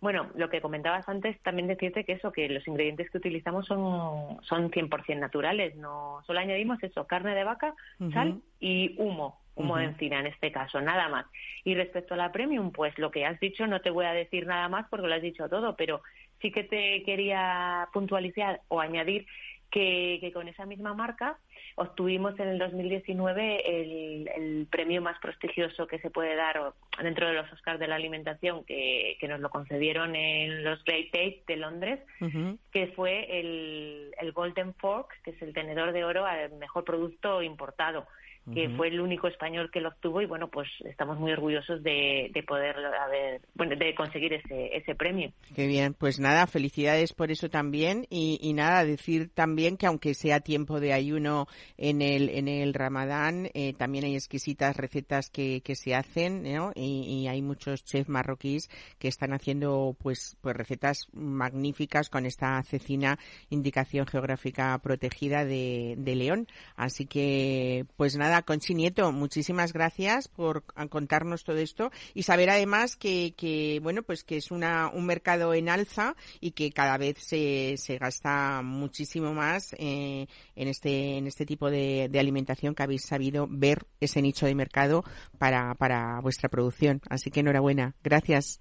[0.00, 4.38] bueno, lo que comentabas antes, también decirte que eso, que los ingredientes que utilizamos son,
[4.42, 5.74] son 100% naturales.
[5.76, 8.12] No, solo añadimos eso, carne de vaca, uh -huh.
[8.12, 9.80] sal y humo, humo uh -huh.
[9.80, 11.26] de encina en este caso, nada más.
[11.64, 14.46] Y respecto a la premium, pues lo que has dicho, no te voy a decir
[14.46, 16.00] nada más porque lo has dicho todo, pero
[16.40, 19.26] sí que te quería puntualizar o añadir
[19.70, 21.38] que, que con esa misma marca
[21.78, 27.34] obtuvimos en el 2019 el, el, premio más prestigioso que se puede dar dentro de
[27.34, 31.56] los Oscars de la alimentación que, que nos lo concedieron en los Great Taste de
[31.56, 32.58] Londres, uh -huh.
[32.72, 37.42] que fue el, el Golden Fork, que es el tenedor de oro al mejor producto
[37.42, 38.06] importado
[38.52, 38.76] que uh -huh.
[38.76, 42.42] fue el único español que lo obtuvo y bueno pues estamos muy orgullosos de, de
[42.42, 47.48] poder haber bueno de conseguir ese ese premio qué bien pues nada felicidades por eso
[47.48, 51.46] también y, y nada decir también que aunque sea tiempo de ayuno
[51.76, 56.72] en el en el Ramadán eh, también hay exquisitas recetas que, que se hacen ¿no?
[56.74, 58.68] y, y, hay muchos chefs marroquíes
[58.98, 63.18] que están haciendo pues pues recetas magníficas con esta cecina
[63.50, 66.46] indicación geográfica protegida de, de León
[66.76, 72.96] así que pues nada Conchi Nieto, muchísimas gracias por contarnos todo esto y saber además
[72.96, 77.18] que, que bueno, pues que es una, un mercado en alza y que cada vez
[77.18, 80.26] se, se gasta muchísimo más eh,
[80.56, 84.54] en este, en este tipo de, de, alimentación que habéis sabido ver ese nicho de
[84.54, 85.04] mercado
[85.38, 87.00] para, para vuestra producción.
[87.08, 87.94] Así que enhorabuena.
[88.02, 88.60] Gracias.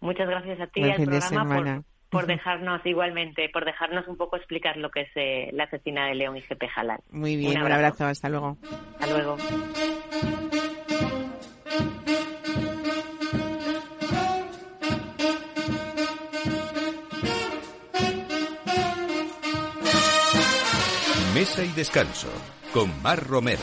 [0.00, 4.36] Muchas gracias a ti y al programa por, por dejarnos igualmente, por dejarnos un poco
[4.36, 7.00] explicar lo que es eh, la cecina de León y GP Halal.
[7.10, 7.70] Muy bien, un abrazo.
[7.70, 8.58] un abrazo, hasta luego.
[9.00, 9.36] Hasta luego.
[21.34, 22.28] Mesa y descanso
[22.74, 23.62] con Mar Romero.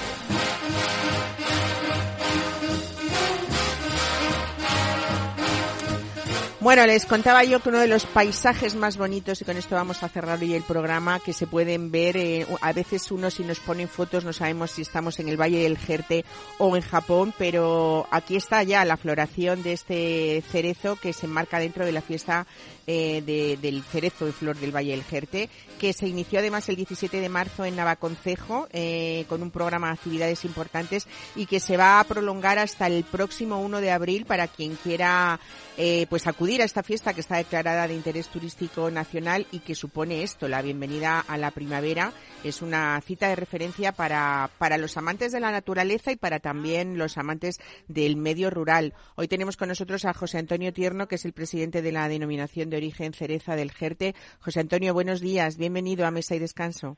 [6.70, 10.04] Bueno, les contaba yo que uno de los paisajes más bonitos, y con esto vamos
[10.04, 13.60] a cerrar hoy el programa, que se pueden ver, eh, a veces uno si nos
[13.60, 16.26] ponen fotos no sabemos si estamos en el Valle del Jerte
[16.60, 21.58] o en Japón, pero aquí está ya la floración de este cerezo que se enmarca
[21.58, 22.46] dentro de la fiesta
[22.92, 25.48] eh, de- del cerezo de flor del Valle del Jerte,
[25.80, 29.94] que se inició además el 17 de marzo en Navaconcejo eh, con un programa de
[29.94, 34.48] actividades importantes y que se va a prolongar hasta el próximo 1 de abril para
[34.48, 35.40] quien quiera
[35.78, 39.76] eh, pues acudir a esta fiesta que está declarada de interés turístico nacional y que
[39.76, 42.12] supone esto, la bienvenida a la primavera.
[42.44, 46.98] Es una cita de referencia para, para los amantes de la naturaleza y para también
[46.98, 48.94] los amantes del medio rural.
[49.16, 52.70] Hoy tenemos con nosotros a José Antonio Tierno, que es el presidente de la denominación
[52.70, 54.16] de origen Cereza del Jerte.
[54.40, 55.58] José Antonio, buenos días.
[55.58, 56.98] Bienvenido a Mesa y Descanso.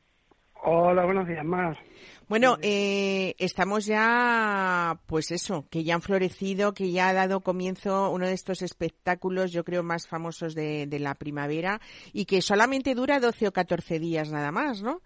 [0.63, 1.77] Hola, buenos días más.
[2.29, 8.11] Bueno, eh, estamos ya, pues eso, que ya han florecido, que ya ha dado comienzo
[8.11, 11.79] uno de estos espectáculos, yo creo, más famosos de, de la primavera
[12.13, 15.01] y que solamente dura 12 o 14 días nada más, ¿no?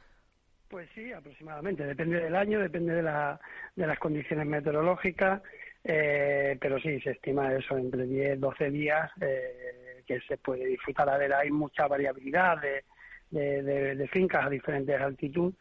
[0.68, 1.86] Pues sí, aproximadamente.
[1.86, 3.40] Depende del año, depende de, la,
[3.76, 5.42] de las condiciones meteorológicas,
[5.84, 11.10] eh, pero sí, se estima eso entre 10, 12 días eh, que se puede disfrutar.
[11.10, 12.84] A ver, hay mucha variabilidad de,
[13.32, 15.56] de, de- de fincas a diferentes altitudes,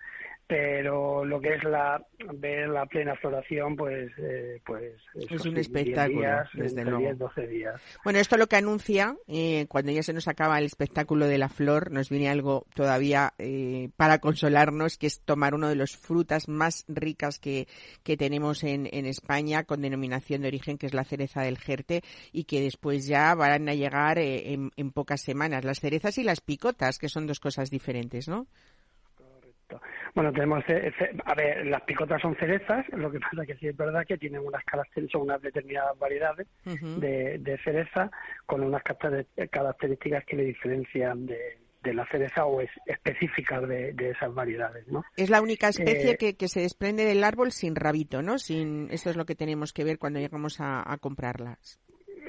[0.46, 5.50] pero lo que es la ver la plena floración, pues, eh, pues Es un sí,
[5.50, 6.98] 10 espectáculo, días, desde luego.
[6.98, 7.80] 10, 12 días.
[8.04, 11.48] Bueno, esto lo que anuncia, eh, cuando ya se nos acaba el espectáculo de la
[11.48, 16.48] flor, nos viene algo todavía eh, para consolarnos, que es tomar uno de los frutas
[16.48, 17.66] más ricas que,
[18.02, 22.02] que tenemos en, en España, con denominación de origen, que es la cereza del Jerte,
[22.32, 25.64] y que después ya van a llegar eh, en, en pocas semanas.
[25.64, 28.46] Las cerezas y las picotas, que son dos cosas diferentes, ¿no?
[30.14, 30.92] Bueno, tenemos, eh,
[31.24, 34.40] a ver, las picotas son cerezas, lo que pasa que sí es verdad que tienen
[34.40, 36.46] unas características, son unas determinadas variedades
[37.00, 38.10] de, de cereza
[38.46, 43.92] con unas caracter- características que le diferencian de, de la cereza o es específicas de,
[43.92, 45.04] de esas variedades, ¿no?
[45.16, 48.38] Es la única especie Eh, que, que se desprende del árbol sin rabito, ¿no?
[48.38, 51.80] Sin, esto es lo que tenemos que ver cuando llegamos a, a comprarlas.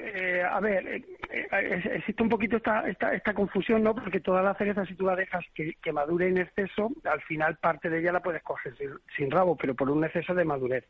[0.06, 3.94] Eh, a ver, eh, eh, existe un poquito esta, esta, esta confusión, ¿no?
[3.94, 7.56] Porque toda la cereza, si tú la dejas que, que madure en exceso, al final
[7.56, 10.84] parte de ella la puedes coger sin, sin rabo, pero por un exceso de madurez.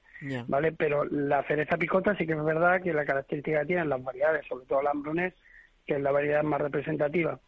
[0.48, 0.72] ¿vale?
[0.72, 4.46] Pero la cereza picota sí que es verdad que la característica que tienen las variedades,
[4.46, 5.32] sobre todo la hambrones,
[5.86, 7.38] que es la variedad más representativa,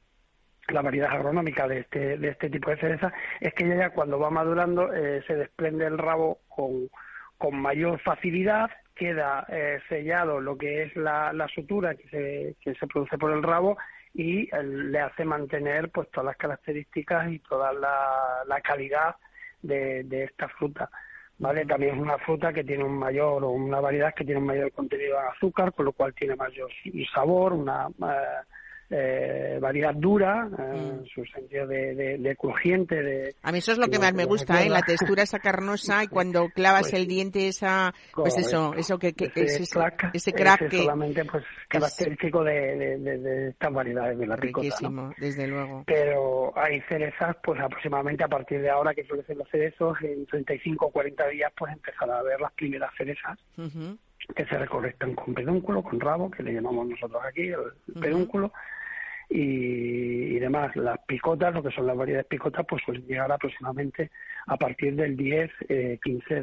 [0.69, 4.19] la variedad agronómica de este, de este tipo de cereza, es que ella ya cuando
[4.19, 6.89] va madurando eh, se desprende el rabo con,
[7.37, 12.75] con mayor facilidad, queda eh, sellado lo que es la, la sutura que se, que
[12.75, 13.79] se produce por el rabo
[14.13, 19.15] y eh, le hace mantener pues todas las características y toda la, la calidad
[19.63, 20.91] de, de esta fruta.
[21.39, 21.65] ¿Vale?
[21.65, 24.73] También es una fruta que tiene un mayor o una variedad que tiene un mayor
[24.73, 26.69] contenido de azúcar, con lo cual tiene mayor
[27.15, 28.43] sabor, una eh,
[28.91, 33.73] eh, variedad dura, eh, en su sentido de, de, de crujiente, de, A mí eso
[33.73, 34.71] es lo que más me gusta, ¿eh?
[34.71, 39.13] La textura esa carnosa y cuando clavas Pues el diente esa, pues eso, eso que,
[39.13, 44.19] que ese, ese, crack, ese crack ese que solamente pues característico de, de, estas variedades
[44.19, 45.13] de la picota, ¿no?
[45.19, 45.85] desde luego.
[45.87, 50.87] Pero hay cerezas, pues aproximadamente a partir de ahora que florecen los cerezos, en 35
[50.87, 53.39] o 40 días, pues empezará a ver las primeras cerezas
[54.35, 58.53] que se recolectan con pedúnculo, con rabo, que le llamamos nosotros aquí, el pedúnculo,
[59.29, 60.75] y, y demás.
[60.77, 64.11] Las picotas, lo que son las variedades picotas, pues suelen llegar aproximadamente
[64.47, 66.43] a partir del 10, eh, 15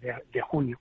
[0.00, 0.78] de, de junio.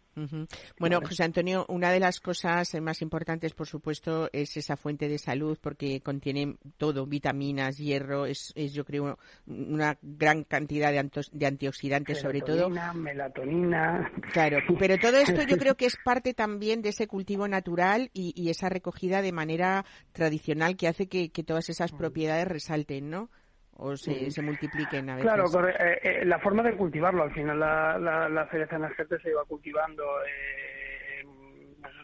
[0.80, 5.18] Bueno, José Antonio, una de las cosas más importantes, por supuesto, es esa fuente de
[5.18, 11.30] salud porque contiene todo, vitaminas, hierro, es, es yo creo una gran cantidad de, antos-
[11.32, 12.70] de antioxidantes sobre todo.
[12.94, 14.12] Melatonina.
[14.34, 18.34] Claro, pero todo esto yo creo que es parte también de ese cultivo natural y,
[18.36, 23.30] y esa recogida de manera tradicional que hace que, que todas esas propiedades resalten, ¿no?
[23.78, 25.32] O se, se multipliquen a veces.
[25.32, 28.94] Claro, eh, eh, la forma de cultivarlo, al final la, la, la cereza en el
[28.94, 30.04] Jerte se iba cultivando.
[30.28, 31.26] eh,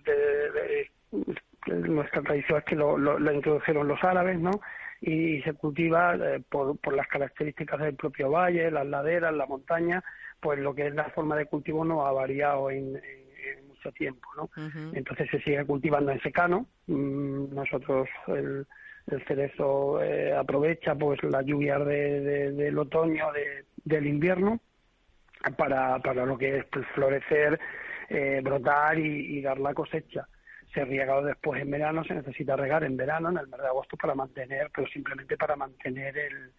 [0.05, 4.61] de- de- de- nuestra tradición es que lo, lo, lo introdujeron los árabes, ¿no?
[5.01, 10.01] Y se cultiva eh, por, por las características del propio valle, las laderas, la montaña,
[10.39, 12.93] pues lo que es la forma de cultivo no ha variado en,
[13.68, 14.49] mucho tiempo, ¿no?
[14.93, 16.68] Entonces se sigue cultivando en secano.
[16.88, 18.65] Mm, Nosotros el,
[19.11, 24.59] el cerezo eh, aprovecha pues las lluvias de, de- del otoño, de- del invierno,
[25.57, 27.59] para, para lo que es pues, florecer,
[28.09, 30.27] eh, brotar y, y dar la cosecha.
[30.73, 33.95] Se riega después en verano, se necesita regar en verano, en el mes de agosto,
[33.97, 36.51] para mantener, pero simplemente para mantener el,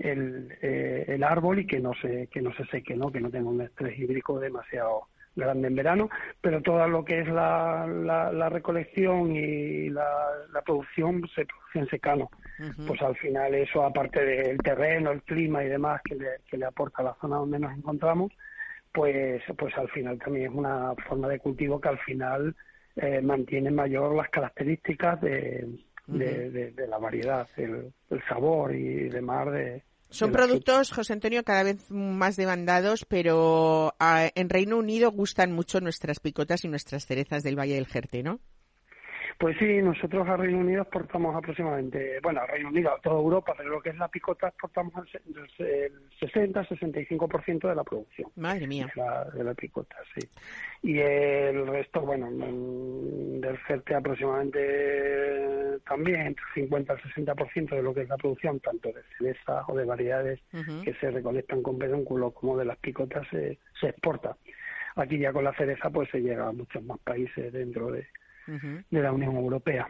[0.00, 3.12] el, eh, el árbol y que no se que no se seque, ¿no?
[3.12, 5.02] que no tenga un estrés hídrico demasiado
[5.36, 6.08] grande en verano,
[6.40, 10.06] pero todo lo que es la, la, la recolección y la,
[10.52, 12.30] la producción se produce en secano.
[12.86, 16.66] Pues al final eso, aparte del terreno, el clima y demás que le, que le
[16.66, 18.32] aporta la zona donde nos encontramos,
[18.92, 22.54] pues, pues al final también es una forma de cultivo que al final
[22.96, 25.68] eh, mantiene mayor las características de,
[26.06, 31.44] de, de- de la variedad, el, el sabor y demás de, Son productos, José Antonio,
[31.44, 37.06] cada vez más demandados, pero ah, en Reino Unido gustan mucho nuestras picotas y nuestras
[37.06, 38.40] cerezas del Valle del Jerte, ¿no?
[39.40, 43.54] Pues sí, nosotros a Reino Unido exportamos aproximadamente, bueno, a Reino Unido, a toda Europa,
[43.56, 48.30] pero lo que es la picota exportamos el se- el 60-65% de la producción.
[48.36, 48.92] Madre mía.
[48.94, 50.28] De la, de la picota, sí.
[50.82, 58.02] Y el resto, bueno, del CERTE aproximadamente también entre 50 al 60% de lo que
[58.02, 60.38] es la producción, tanto de cereza o de variedades
[60.84, 64.36] que se recolectan con pedúnculo como de las picotas se, se exporta.
[64.96, 68.06] Aquí ya con la cereza pues se llega a muchos más países dentro de,
[68.46, 69.86] De la Unión Europea.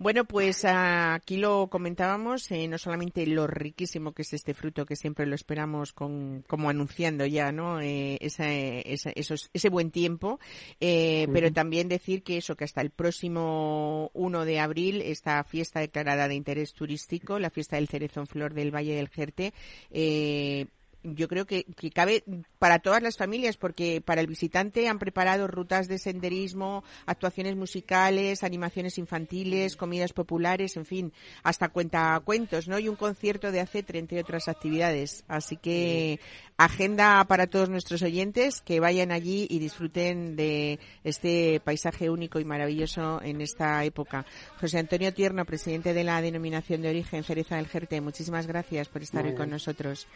[0.00, 4.94] Bueno, pues aquí lo comentábamos, eh, no solamente lo riquísimo que es este fruto, que
[4.94, 7.80] siempre lo esperamos con, como anunciando ya, ¿no?
[7.80, 10.38] Eh, esa- esa- esos- ese buen tiempo,
[10.80, 15.80] eh, pero también decir que eso, que hasta el próximo 1 de abril, esta fiesta
[15.80, 19.52] declarada de interés turístico, la fiesta del cerezo en flor del Valle del Jerte,
[19.90, 20.66] eh,
[21.02, 22.24] yo creo que, que cabe
[22.58, 28.42] para todas las familias, porque para el visitante han preparado rutas de senderismo, actuaciones musicales,
[28.42, 32.78] animaciones infantiles, comidas populares, en fin, hasta cuentacuentos, ¿no?
[32.78, 35.24] Y un concierto de acetre, entre otras actividades.
[35.28, 36.20] Así que
[36.56, 42.44] agenda para todos nuestros oyentes que vayan allí y disfruten de este paisaje único y
[42.44, 44.26] maravilloso en esta época.
[44.60, 49.02] José Antonio Tierno, presidente de la denominación de origen Cereza del Jerte, muchísimas gracias por
[49.02, 50.08] estar hoy con nosotros.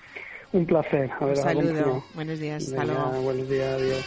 [0.53, 1.61] Un placer Un haber saludo.
[1.61, 2.05] acompañado.
[2.15, 2.63] Buenos días.
[2.65, 3.23] Hasta Venga, luego.
[3.23, 4.05] Buenos días, adiós.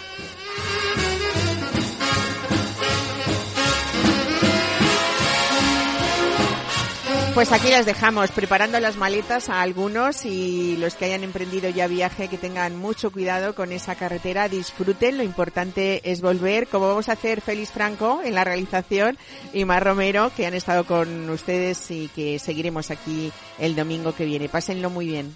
[7.33, 11.85] Pues aquí las dejamos, preparando las maletas a algunos y los que hayan emprendido ya
[11.85, 17.09] viaje, que tengan mucho cuidado con esa carretera, disfruten, lo importante es volver, como vamos
[17.09, 19.17] a hacer Félix Franco en la realización
[19.51, 24.23] y Mar Romero, que han estado con ustedes y que seguiremos aquí el domingo que
[24.23, 24.47] viene.
[24.47, 25.35] Pásenlo muy bien.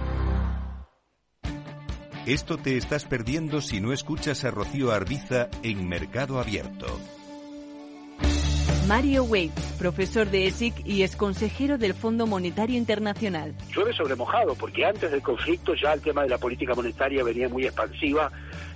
[2.27, 6.85] Esto te estás perdiendo si no escuchas a Rocío Arbiza en Mercado Abierto.
[8.87, 13.55] Mario Waits, profesor de ESIC y ex consejero del Fondo Monetario Internacional.
[13.73, 17.49] llueve sobre mojado, porque antes del conflicto ya el tema de la política monetaria venía
[17.49, 18.31] muy expansiva,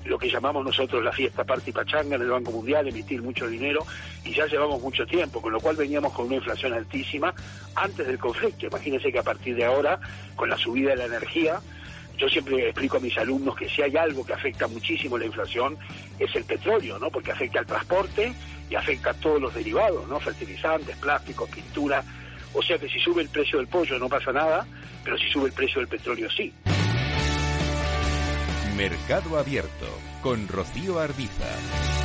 [0.06, 3.86] lo que llamamos nosotros la fiesta party pachanga en el Banco Mundial, emitir mucho dinero,
[4.24, 7.32] y ya llevamos mucho tiempo, con lo cual veníamos con una inflación altísima
[7.76, 8.66] antes del conflicto.
[8.66, 10.00] Imagínense que a partir de ahora,
[10.36, 11.60] con la subida de la energía,
[12.18, 15.78] yo siempre explico a mis alumnos que si hay algo que afecta muchísimo la inflación
[16.20, 17.10] es el petróleo, ¿no?
[17.10, 18.34] Porque afecta al transporte
[18.70, 20.20] y afecta a todos los derivados, ¿no?
[20.20, 22.04] Fertilizantes, plásticos, pintura.
[22.54, 24.66] O sea que si sube el precio del pollo no pasa nada,
[25.04, 26.54] pero si sube el precio del petróleo sí.
[28.78, 29.88] Mercado Abierto
[30.22, 32.05] con Rocío Arbiza.